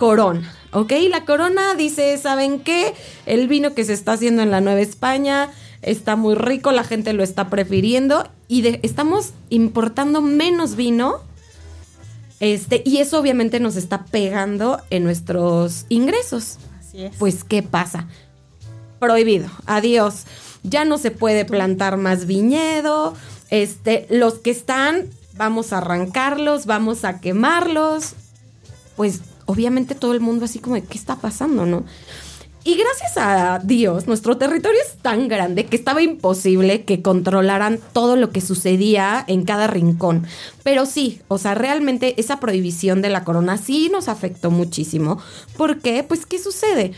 corona. 0.00 0.52
¿Ok? 0.72 0.90
La 1.08 1.24
corona 1.24 1.76
dice, 1.76 2.18
¿saben 2.18 2.58
qué? 2.58 2.94
El 3.26 3.46
vino 3.46 3.72
que 3.72 3.84
se 3.84 3.92
está 3.92 4.14
haciendo 4.14 4.42
en 4.42 4.50
la 4.50 4.60
Nueva 4.60 4.80
España 4.80 5.50
está 5.82 6.16
muy 6.16 6.34
rico, 6.34 6.72
la 6.72 6.82
gente 6.82 7.12
lo 7.12 7.22
está 7.22 7.48
prefiriendo 7.48 8.28
y 8.48 8.80
estamos 8.84 9.30
importando 9.50 10.20
menos 10.20 10.74
vino. 10.74 11.20
Este, 12.40 12.82
y 12.84 12.96
eso 12.96 13.20
obviamente 13.20 13.60
nos 13.60 13.76
está 13.76 14.06
pegando 14.06 14.80
en 14.90 15.04
nuestros 15.04 15.86
ingresos. 15.90 16.58
Así 16.80 17.04
es. 17.04 17.14
Pues, 17.20 17.44
¿qué 17.44 17.62
pasa? 17.62 18.08
Prohibido. 18.98 19.48
Adiós. 19.66 20.24
Ya 20.64 20.84
no 20.84 20.98
se 20.98 21.12
puede 21.12 21.44
plantar 21.44 21.98
más 21.98 22.26
viñedo. 22.26 23.14
Este, 23.50 24.08
los 24.10 24.40
que 24.40 24.50
están, 24.50 25.08
vamos 25.40 25.72
a 25.72 25.78
arrancarlos, 25.78 26.66
vamos 26.66 27.06
a 27.06 27.18
quemarlos. 27.18 28.12
Pues 28.94 29.22
obviamente 29.46 29.94
todo 29.94 30.12
el 30.12 30.20
mundo 30.20 30.44
así 30.44 30.58
como 30.58 30.74
de 30.74 30.84
qué 30.84 30.98
está 30.98 31.16
pasando, 31.16 31.64
¿no? 31.64 31.84
Y 32.62 32.74
gracias 32.74 33.16
a 33.16 33.58
Dios, 33.58 34.06
nuestro 34.06 34.36
territorio 34.36 34.78
es 34.86 34.98
tan 34.98 35.28
grande 35.28 35.64
que 35.64 35.76
estaba 35.76 36.02
imposible 36.02 36.84
que 36.84 37.00
controlaran 37.00 37.80
todo 37.94 38.16
lo 38.16 38.28
que 38.32 38.42
sucedía 38.42 39.24
en 39.26 39.44
cada 39.46 39.66
rincón. 39.66 40.26
Pero 40.62 40.84
sí, 40.84 41.22
o 41.28 41.38
sea, 41.38 41.54
realmente 41.54 42.20
esa 42.20 42.38
prohibición 42.38 43.00
de 43.00 43.08
la 43.08 43.24
corona 43.24 43.56
sí 43.56 43.88
nos 43.90 44.08
afectó 44.08 44.50
muchísimo. 44.50 45.22
¿Por 45.56 45.80
qué? 45.80 46.04
Pues, 46.06 46.26
¿qué 46.26 46.38
sucede? 46.38 46.92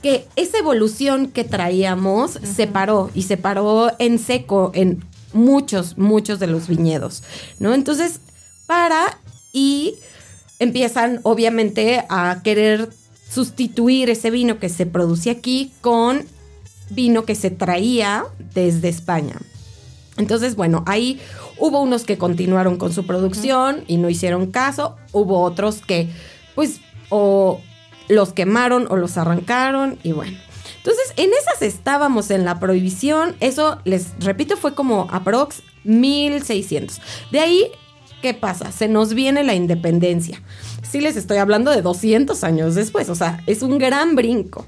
Que 0.00 0.28
esa 0.36 0.58
evolución 0.58 1.26
que 1.26 1.42
traíamos 1.42 2.38
se 2.44 2.68
paró 2.68 3.10
y 3.14 3.22
se 3.22 3.36
paró 3.36 3.90
en 3.98 4.20
seco 4.20 4.70
en 4.76 5.02
muchos, 5.32 5.98
muchos 5.98 6.38
de 6.38 6.46
los 6.46 6.68
viñedos, 6.68 7.22
¿no? 7.58 7.74
Entonces, 7.74 8.20
para 8.66 9.18
y 9.52 9.96
empiezan 10.58 11.20
obviamente 11.24 12.04
a 12.08 12.40
querer 12.42 12.90
sustituir 13.28 14.10
ese 14.10 14.30
vino 14.30 14.58
que 14.58 14.68
se 14.68 14.86
producía 14.86 15.32
aquí 15.32 15.72
con 15.80 16.24
vino 16.90 17.24
que 17.24 17.34
se 17.34 17.50
traía 17.50 18.24
desde 18.54 18.88
España. 18.88 19.36
Entonces, 20.18 20.56
bueno, 20.56 20.84
ahí 20.86 21.20
hubo 21.58 21.80
unos 21.80 22.04
que 22.04 22.18
continuaron 22.18 22.76
con 22.76 22.92
su 22.92 23.06
producción 23.06 23.84
y 23.86 23.96
no 23.96 24.10
hicieron 24.10 24.50
caso, 24.50 24.96
hubo 25.12 25.40
otros 25.40 25.80
que 25.80 26.10
pues 26.54 26.80
o 27.08 27.60
los 28.08 28.32
quemaron 28.32 28.86
o 28.90 28.96
los 28.96 29.16
arrancaron 29.16 29.98
y 30.02 30.12
bueno. 30.12 30.36
Entonces, 30.84 31.12
en 31.16 31.30
esas 31.32 31.62
estábamos 31.62 32.30
en 32.30 32.44
la 32.44 32.58
prohibición, 32.58 33.36
eso 33.40 33.78
les 33.84 34.18
repito 34.18 34.56
fue 34.56 34.74
como 34.74 35.08
aprox 35.10 35.62
1600. 35.84 37.00
De 37.30 37.40
ahí 37.40 37.70
¿qué 38.20 38.34
pasa? 38.34 38.70
Se 38.72 38.88
nos 38.88 39.14
viene 39.14 39.44
la 39.44 39.54
independencia 39.54 40.42
sí 40.92 41.00
les 41.00 41.16
estoy 41.16 41.38
hablando 41.38 41.70
de 41.70 41.80
200 41.80 42.44
años 42.44 42.74
después, 42.74 43.08
o 43.08 43.14
sea, 43.14 43.42
es 43.46 43.62
un 43.62 43.78
gran 43.78 44.14
brinco. 44.14 44.66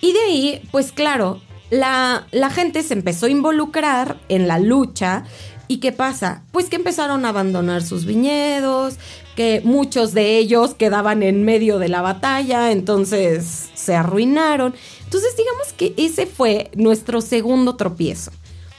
Y 0.00 0.12
de 0.12 0.20
ahí, 0.20 0.68
pues 0.70 0.92
claro, 0.92 1.40
la, 1.70 2.28
la 2.30 2.50
gente 2.50 2.84
se 2.84 2.94
empezó 2.94 3.26
a 3.26 3.30
involucrar 3.30 4.18
en 4.28 4.46
la 4.46 4.60
lucha 4.60 5.24
¿Y 5.72 5.78
qué 5.78 5.90
pasa? 5.90 6.42
Pues 6.52 6.68
que 6.68 6.76
empezaron 6.76 7.24
a 7.24 7.30
abandonar 7.30 7.82
sus 7.82 8.04
viñedos, 8.04 8.96
que 9.36 9.60
muchos 9.64 10.12
de 10.12 10.38
ellos 10.38 10.74
quedaban 10.74 11.22
en 11.22 11.44
medio 11.44 11.78
de 11.78 11.88
la 11.88 12.02
batalla, 12.02 12.70
entonces 12.70 13.70
se 13.74 13.94
arruinaron. 13.94 14.74
Entonces 15.04 15.36
digamos 15.36 15.72
que 15.76 15.94
ese 15.96 16.26
fue 16.26 16.70
nuestro 16.74 17.20
segundo 17.20 17.76
tropiezo. 17.76 18.30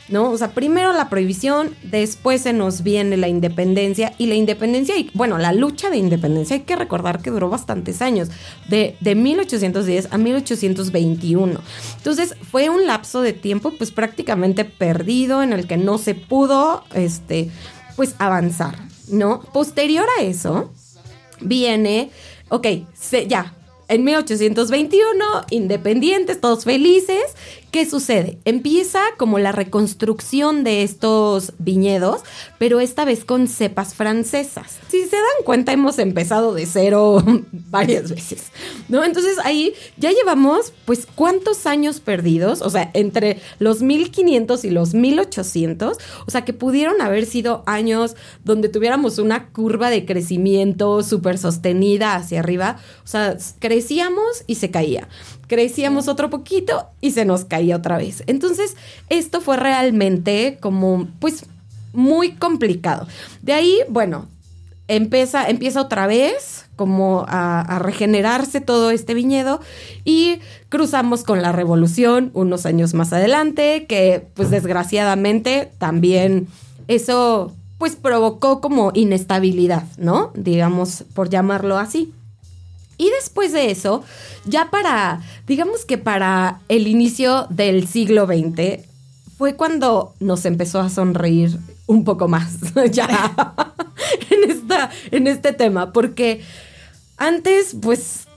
¿no? 0.10 0.30
O 0.30 0.38
sea, 0.38 0.52
primero 0.52 0.94
la 0.94 1.10
prohibición, 1.10 1.76
después 1.84 2.42
se 2.42 2.54
nos 2.54 2.84
viene 2.84 3.18
la 3.18 3.28
independencia 3.28 4.14
y 4.18 4.28
la 4.28 4.36
independencia, 4.36 4.98
y 4.98 5.10
bueno, 5.14 5.38
la 5.38 5.54
lucha 5.54 5.90
de 5.90 5.98
independencia, 5.98 6.56
hay 6.56 6.64
que 6.64 6.76
recordar 6.76 7.22
que 7.22 7.32
duró 7.32 7.50
bastantes 7.50 8.02
años, 8.02 8.30
de, 8.68 8.96
de 9.00 9.16
1810 9.16 10.10
a 10.12 10.18
1821. 10.18 11.60
Entonces 11.98 12.36
fue 12.52 12.70
un 12.70 12.86
lapso 12.86 13.22
de 13.22 13.34
tiempo 13.34 13.74
pues 13.78 13.92
prácticamente 13.92 14.66
perdido 14.66 15.42
en 15.42 15.54
el 15.54 15.68
que 15.68 15.78
no 15.78 15.98
se 15.98 16.16
pudo, 16.16 16.84
este, 16.94 17.50
pues 17.96 18.16
avanzar, 18.20 18.76
¿no? 19.10 19.42
Posterior 19.54 20.08
a 20.20 20.24
eso 20.24 20.72
viene, 21.42 22.12
ok, 22.50 22.68
se, 22.94 23.28
ya, 23.28 23.54
en 23.88 24.04
1821, 24.04 25.26
independientes, 25.50 26.40
todos 26.42 26.64
felices. 26.64 27.36
¿Qué 27.74 27.88
sucede? 27.88 28.38
Empieza 28.46 29.00
como 29.18 29.40
la 29.40 29.52
reconstrucción 29.52 30.64
de 30.64 30.84
estos 30.84 31.54
viñedos, 31.58 32.22
pero 32.60 32.80
esta 32.80 33.04
vez 33.04 33.26
con 33.26 33.48
cepas 33.48 33.96
francesas. 33.96 34.78
Si 34.90 35.02
se 35.06 35.16
dan 35.16 35.44
cuenta, 35.44 35.72
hemos 35.72 35.98
empezado 35.98 36.54
de 36.54 36.68
cero 36.68 37.24
varias 37.52 38.12
veces, 38.12 38.52
¿no? 38.90 39.04
Entonces 39.04 39.40
ahí 39.44 39.74
ya 39.98 40.12
llevamos, 40.12 40.72
pues, 40.86 41.08
¿cuántos 41.16 41.66
años 41.66 42.00
perdidos? 42.00 42.62
O 42.62 42.70
sea, 42.70 42.92
entre 42.94 43.42
los 43.58 43.82
1500 43.82 44.66
y 44.66 44.70
los 44.70 44.94
1800, 44.94 45.98
o 46.28 46.30
sea, 46.30 46.46
que 46.46 46.54
pudieron 46.54 47.02
haber 47.02 47.26
sido 47.26 47.64
años 47.66 48.16
donde 48.44 48.70
tuviéramos 48.70 49.18
una 49.18 49.50
curva 49.50 49.90
de 49.90 50.06
crecimiento 50.06 51.02
súper 51.02 51.40
sostenida 51.40 52.14
hacia 52.14 52.42
arriba, 52.42 52.78
o 53.04 53.08
sea, 53.08 53.36
crecíamos 53.60 54.44
y 54.46 54.56
se 54.56 54.70
caía 54.70 55.08
crecíamos 55.54 56.08
otro 56.08 56.32
poquito 56.32 56.88
y 57.00 57.12
se 57.12 57.26
nos 57.26 57.46
caía 57.46 57.76
otra 57.76 58.00
vez. 58.00 58.24
Entonces, 58.26 58.76
esto 59.10 59.40
fue 59.40 59.56
realmente 59.56 60.58
como, 60.60 61.08
pues, 61.20 61.46
muy 61.94 62.32
complicado. 62.32 63.08
De 63.44 63.54
ahí, 63.54 63.78
bueno, 63.88 64.26
empieza, 64.88 65.48
empieza 65.48 65.80
otra 65.80 66.08
vez 66.08 66.66
como 66.76 67.24
a, 67.28 67.78
regenerarse 67.78 68.62
todo 68.62 68.90
este 68.90 69.14
viñedo 69.14 69.60
y 70.04 70.40
cruzamos 70.70 71.24
con 71.24 71.44
la 71.44 71.52
revolución 71.52 72.32
unos 72.34 72.66
años 72.66 72.96
más 72.96 73.14
adelante, 73.14 73.86
que 73.88 74.26
pues 74.34 74.50
desgraciadamente 74.50 75.72
también 75.78 76.48
eso 76.88 77.54
pues 77.78 77.96
provocó 77.96 78.60
como 78.60 78.92
inestabilidad, 78.96 79.84
¿no? 79.98 80.32
Digamos, 80.34 81.04
por 81.14 81.30
llamarlo 81.30 81.78
así. 81.78 82.12
Y 82.98 83.10
después 83.10 83.52
de 83.52 83.72
eso, 83.72 84.04
ya 84.46 84.70
para, 84.70 85.22
digamos 85.48 85.86
que 85.86 85.98
para 85.98 86.62
el 86.70 86.88
inicio 86.88 87.48
del 87.50 87.88
siglo 87.88 88.26
XX, 88.26 88.86
fue 89.38 89.56
cuando 89.56 90.14
nos 90.20 90.46
empezó 90.46 90.80
a 90.80 90.90
sonreír 90.90 91.58
un 91.86 92.04
poco 92.04 92.28
más 92.28 92.60
ya 92.92 93.34
en, 94.30 94.50
esta, 94.50 94.90
en 95.12 95.28
este 95.28 95.54
tema, 95.54 95.92
porque 95.92 96.42
antes, 97.18 97.76
pues, 97.82 98.28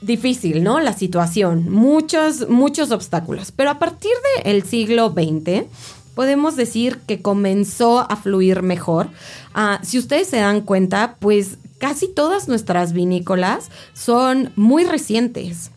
difícil, 0.00 0.62
¿no? 0.62 0.80
La 0.80 0.92
situación, 0.92 1.70
muchos, 1.70 2.48
muchos 2.48 2.90
obstáculos, 2.90 3.52
pero 3.52 3.70
a 3.70 3.78
partir 3.78 4.12
del 4.44 4.62
siglo 4.62 5.12
XX 5.12 5.66
podemos 6.14 6.56
decir 6.56 6.98
que 7.06 7.22
comenzó 7.22 8.00
a 8.00 8.16
fluir 8.16 8.62
mejor. 8.62 9.08
Ah, 9.54 9.80
si 9.82 9.98
ustedes 9.98 10.28
se 10.28 10.38
dan 10.38 10.62
cuenta, 10.62 11.16
pues 11.20 11.58
casi 11.78 12.08
todas 12.08 12.48
nuestras 12.48 12.92
vinícolas 12.92 13.70
son 13.94 14.52
muy 14.56 14.84
recientes. 14.84 15.70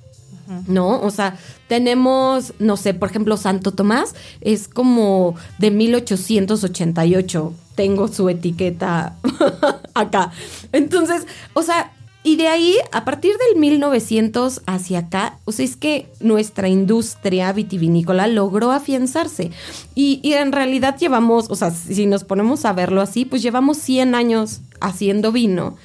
¿no? 0.67 1.01
O 1.01 1.11
sea, 1.11 1.37
tenemos, 1.67 2.53
no 2.59 2.75
sé, 2.75 2.93
por 2.93 3.09
ejemplo, 3.09 3.37
Santo 3.37 3.71
Tomás 3.71 4.15
es 4.41 4.67
como 4.67 5.35
de 5.59 5.71
1888. 5.71 7.53
Tengo 7.75 8.07
su 8.09 8.27
etiqueta 8.27 9.15
acá. 9.93 10.31
Entonces, 10.73 11.25
o 11.53 11.63
sea, 11.63 11.93
y 12.23 12.35
de 12.35 12.47
ahí, 12.47 12.75
a 12.91 13.03
partir 13.03 13.33
del 13.37 13.59
1900 13.59 14.61
hacia 14.67 14.99
acá, 14.99 15.39
o 15.45 15.51
sea, 15.51 15.65
es 15.65 15.75
que 15.75 16.07
nuestra 16.19 16.67
industria 16.69 17.51
vitivinícola 17.51 18.27
logró 18.27 18.71
afianzarse. 18.71 19.49
Y, 19.95 20.19
y, 20.21 20.33
en 20.33 20.51
realidad 20.51 20.97
llevamos, 20.99 21.49
o 21.49 21.55
sea, 21.55 21.71
si 21.71 22.05
nos 22.05 22.23
ponemos 22.23 22.63
a 22.65 22.73
verlo 22.73 23.01
así, 23.01 23.25
pues 23.25 23.41
llevamos 23.41 23.77
100 23.79 24.13
años 24.13 24.61
haciendo 24.81 25.31
vino. 25.31 25.77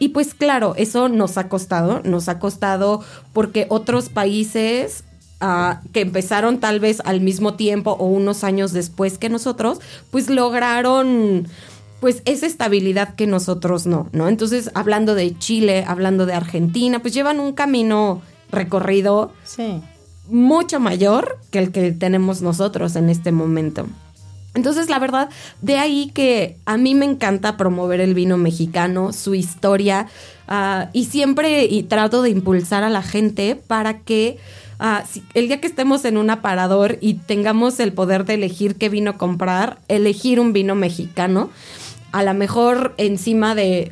Y 0.00 0.08
pues 0.08 0.34
claro, 0.34 0.74
eso 0.76 1.08
nos 1.08 1.38
ha 1.38 1.48
costado, 1.48 2.00
nos 2.04 2.28
ha 2.28 2.40
costado 2.40 3.04
porque 3.32 3.66
otros 3.68 4.08
países 4.08 5.04
ah, 5.40 5.80
que 5.92 6.00
empezaron 6.00 6.58
tal 6.58 6.80
vez 6.80 7.02
al 7.04 7.20
mismo 7.20 7.54
tiempo 7.54 7.92
o 7.92 8.06
unos 8.06 8.42
años 8.42 8.72
después 8.72 9.16
que 9.18 9.28
nosotros, 9.28 9.80
pues 10.10 10.28
lograron 10.28 11.46
pues 12.04 12.20
esa 12.26 12.44
estabilidad 12.44 13.14
que 13.14 13.26
nosotros 13.26 13.86
no, 13.86 14.10
¿no? 14.12 14.28
Entonces, 14.28 14.70
hablando 14.74 15.14
de 15.14 15.38
Chile, 15.38 15.86
hablando 15.88 16.26
de 16.26 16.34
Argentina, 16.34 16.98
pues 16.98 17.14
llevan 17.14 17.40
un 17.40 17.54
camino 17.54 18.20
recorrido 18.50 19.32
mucho 20.28 20.80
mayor 20.80 21.38
que 21.50 21.60
el 21.60 21.72
que 21.72 21.92
tenemos 21.92 22.42
nosotros 22.42 22.94
en 22.96 23.08
este 23.08 23.32
momento. 23.32 23.86
Entonces, 24.52 24.90
la 24.90 24.98
verdad, 24.98 25.30
de 25.62 25.78
ahí 25.78 26.10
que 26.12 26.58
a 26.66 26.76
mí 26.76 26.94
me 26.94 27.06
encanta 27.06 27.56
promover 27.56 28.02
el 28.02 28.12
vino 28.12 28.36
mexicano, 28.36 29.14
su 29.14 29.34
historia, 29.34 30.06
ah, 30.46 30.90
y 30.92 31.06
siempre 31.06 31.64
y 31.64 31.84
trato 31.84 32.20
de 32.20 32.28
impulsar 32.28 32.84
a 32.84 32.90
la 32.90 33.02
gente 33.02 33.56
para 33.56 34.00
que 34.00 34.36
ah, 34.78 35.04
el 35.32 35.48
día 35.48 35.58
que 35.58 35.68
estemos 35.68 36.04
en 36.04 36.18
un 36.18 36.28
aparador 36.28 36.98
y 37.00 37.14
tengamos 37.14 37.80
el 37.80 37.94
poder 37.94 38.26
de 38.26 38.34
elegir 38.34 38.76
qué 38.76 38.90
vino 38.90 39.16
comprar, 39.16 39.78
elegir 39.88 40.38
un 40.38 40.52
vino 40.52 40.74
mexicano 40.74 41.48
a 42.14 42.22
lo 42.22 42.32
mejor 42.32 42.94
encima 42.96 43.56
de 43.56 43.90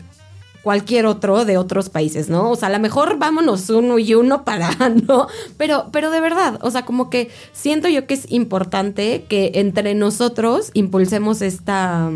cualquier 0.62 1.06
otro 1.06 1.44
de 1.44 1.58
otros 1.58 1.88
países, 1.88 2.28
¿no? 2.28 2.52
O 2.52 2.56
sea, 2.56 2.68
a 2.68 2.70
lo 2.70 2.78
mejor 2.78 3.18
vámonos 3.18 3.68
uno 3.68 3.98
y 3.98 4.14
uno 4.14 4.44
para, 4.44 4.70
¿no? 5.08 5.26
Pero, 5.56 5.86
pero 5.90 6.12
de 6.12 6.20
verdad, 6.20 6.60
o 6.62 6.70
sea, 6.70 6.84
como 6.84 7.10
que 7.10 7.30
siento 7.52 7.88
yo 7.88 8.06
que 8.06 8.14
es 8.14 8.30
importante 8.30 9.24
que 9.28 9.50
entre 9.56 9.96
nosotros 9.96 10.70
impulsemos 10.74 11.42
esta, 11.42 12.12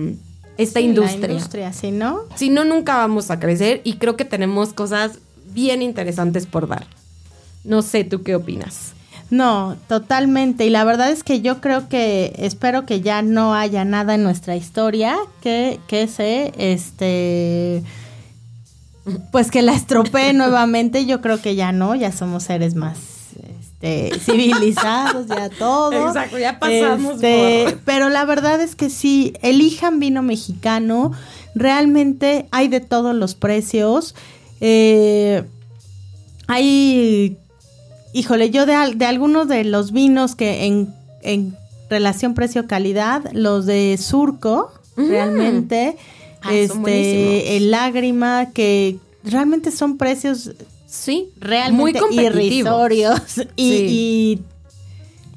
esta 0.56 0.78
industria. 0.78 1.32
industria, 1.32 1.72
si 1.72 1.90
no. 1.90 2.20
Si 2.36 2.50
no, 2.50 2.64
nunca 2.64 2.98
vamos 2.98 3.32
a 3.32 3.40
crecer 3.40 3.80
y 3.82 3.94
creo 3.94 4.16
que 4.16 4.24
tenemos 4.24 4.72
cosas 4.72 5.18
bien 5.52 5.82
interesantes 5.82 6.46
por 6.46 6.68
dar. 6.68 6.86
No 7.64 7.82
sé, 7.82 8.04
¿tú 8.04 8.22
qué 8.22 8.36
opinas? 8.36 8.92
No, 9.30 9.76
totalmente. 9.88 10.66
Y 10.66 10.70
la 10.70 10.84
verdad 10.84 11.10
es 11.10 11.24
que 11.24 11.40
yo 11.40 11.60
creo 11.60 11.88
que 11.88 12.32
espero 12.38 12.86
que 12.86 13.00
ya 13.00 13.22
no 13.22 13.54
haya 13.54 13.84
nada 13.84 14.14
en 14.14 14.22
nuestra 14.22 14.56
historia 14.56 15.16
que, 15.40 15.80
que 15.88 16.06
se, 16.06 16.52
este, 16.56 17.82
pues 19.32 19.50
que 19.50 19.62
la 19.62 19.74
estropee 19.74 20.32
nuevamente. 20.34 21.06
Yo 21.06 21.20
creo 21.20 21.40
que 21.40 21.56
ya 21.56 21.72
no, 21.72 21.94
ya 21.94 22.12
somos 22.12 22.44
seres 22.44 22.74
más 22.74 22.98
este, 23.80 24.18
civilizados, 24.20 25.26
ya 25.26 25.50
todo. 25.50 26.08
Exacto, 26.08 26.38
ya 26.38 26.58
pasamos. 26.58 27.14
Este, 27.14 27.76
pero 27.84 28.08
la 28.08 28.24
verdad 28.24 28.60
es 28.60 28.76
que 28.76 28.90
sí, 28.90 29.34
elijan 29.42 29.98
vino 29.98 30.22
mexicano. 30.22 31.12
Realmente 31.54 32.46
hay 32.52 32.68
de 32.68 32.80
todos 32.80 33.14
los 33.14 33.34
precios. 33.34 34.14
Eh, 34.60 35.44
hay 36.46 37.38
híjole, 38.16 38.50
yo 38.50 38.64
de, 38.64 38.94
de 38.94 39.04
algunos 39.04 39.46
de 39.46 39.64
los 39.64 39.92
vinos 39.92 40.34
que 40.34 40.64
en, 40.64 40.94
en 41.22 41.56
relación 41.90 42.32
precio-calidad, 42.34 43.30
los 43.32 43.66
de 43.66 43.98
Surco, 44.00 44.72
mm. 44.96 45.08
realmente, 45.08 45.96
ah, 46.40 46.54
este, 46.54 47.58
el 47.58 47.70
lágrima, 47.70 48.52
que 48.52 48.96
realmente 49.22 49.70
son 49.70 49.98
precios 49.98 50.52
sí, 50.86 51.28
realmente 51.38 52.00
muy 52.00 52.18
irrisorios 52.24 53.20
y, 53.54 54.40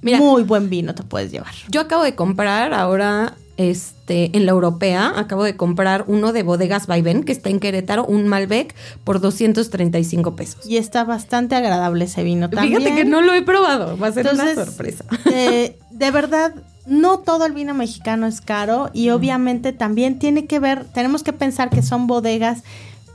y 0.02 0.16
muy 0.16 0.44
buen 0.44 0.70
vino 0.70 0.96
te 0.96 1.04
puedes 1.04 1.32
llevar. 1.32 1.54
Yo 1.70 1.82
acabo 1.82 2.04
de 2.04 2.16
comprar 2.16 2.74
ahora 2.74 3.36
este, 3.60 4.38
en 4.38 4.46
la 4.46 4.54
europea, 4.54 5.12
acabo 5.18 5.44
de 5.44 5.58
comprar 5.58 6.06
uno 6.08 6.32
de 6.32 6.44
bodegas 6.44 6.88
Vaivén, 6.88 7.26
que 7.26 7.34
está 7.34 7.50
en 7.50 7.60
Querétaro, 7.60 8.06
un 8.06 8.26
Malbec, 8.26 8.74
por 9.04 9.20
235 9.20 10.34
pesos. 10.38 10.66
Y 10.66 10.78
está 10.78 11.04
bastante 11.04 11.56
agradable 11.56 12.06
ese 12.06 12.24
vino 12.24 12.50
también. 12.50 12.78
Fíjate 12.78 12.96
que 12.96 13.04
no 13.04 13.20
lo 13.20 13.34
he 13.34 13.42
probado, 13.42 13.98
va 13.98 14.08
a 14.08 14.12
ser 14.14 14.30
una 14.34 14.56
sorpresa. 14.56 15.04
Eh, 15.26 15.78
de 15.92 16.12
verdad, 16.12 16.56
no 16.86 17.20
todo 17.20 17.46
el 17.46 17.52
vino 17.52 17.74
mexicano 17.74 18.28
es 18.28 18.40
caro 18.40 18.90
y 18.94 19.10
obviamente 19.10 19.74
también 19.74 20.20
tiene 20.20 20.46
que 20.46 20.60
ver, 20.60 20.86
tenemos 20.86 21.24
que 21.24 21.34
pensar 21.34 21.70
que 21.70 21.82
son 21.82 22.08
bodegas 22.08 22.64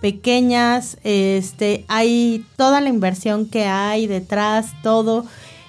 pequeñas, 0.03 0.99
este, 1.05 1.87
hay 1.89 2.45
toda 2.57 2.83
la 2.83 2.91
inversión 2.91 3.47
que 3.47 3.65
hay 3.65 4.07
detrás, 4.07 4.67
todo 4.83 5.25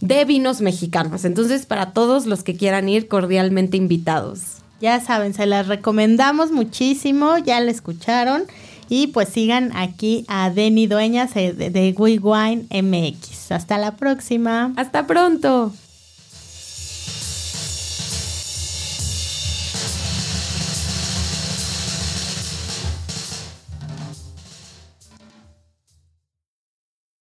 de 0.00 0.24
Vinos 0.24 0.62
Mexicanos. 0.62 1.26
Entonces, 1.26 1.66
para 1.66 1.92
todos 1.92 2.24
los 2.24 2.42
que 2.42 2.56
quieran 2.56 2.88
ir, 2.88 3.06
cordialmente 3.06 3.76
invitados. 3.76 4.40
Ya 4.80 4.98
saben, 5.00 5.34
se 5.34 5.44
las 5.44 5.68
recomendamos 5.68 6.52
muchísimo, 6.52 7.36
ya 7.36 7.60
la 7.60 7.70
escucharon. 7.70 8.44
Y 8.88 9.08
pues 9.08 9.28
sigan 9.28 9.76
aquí 9.76 10.24
a 10.26 10.48
Denny 10.48 10.86
Dueñas 10.86 11.34
de, 11.34 11.52
de 11.52 11.94
Wine 11.96 12.66
MX. 12.70 13.52
Hasta 13.52 13.76
la 13.76 13.96
próxima. 13.96 14.72
Hasta 14.76 15.06
pronto. 15.06 15.70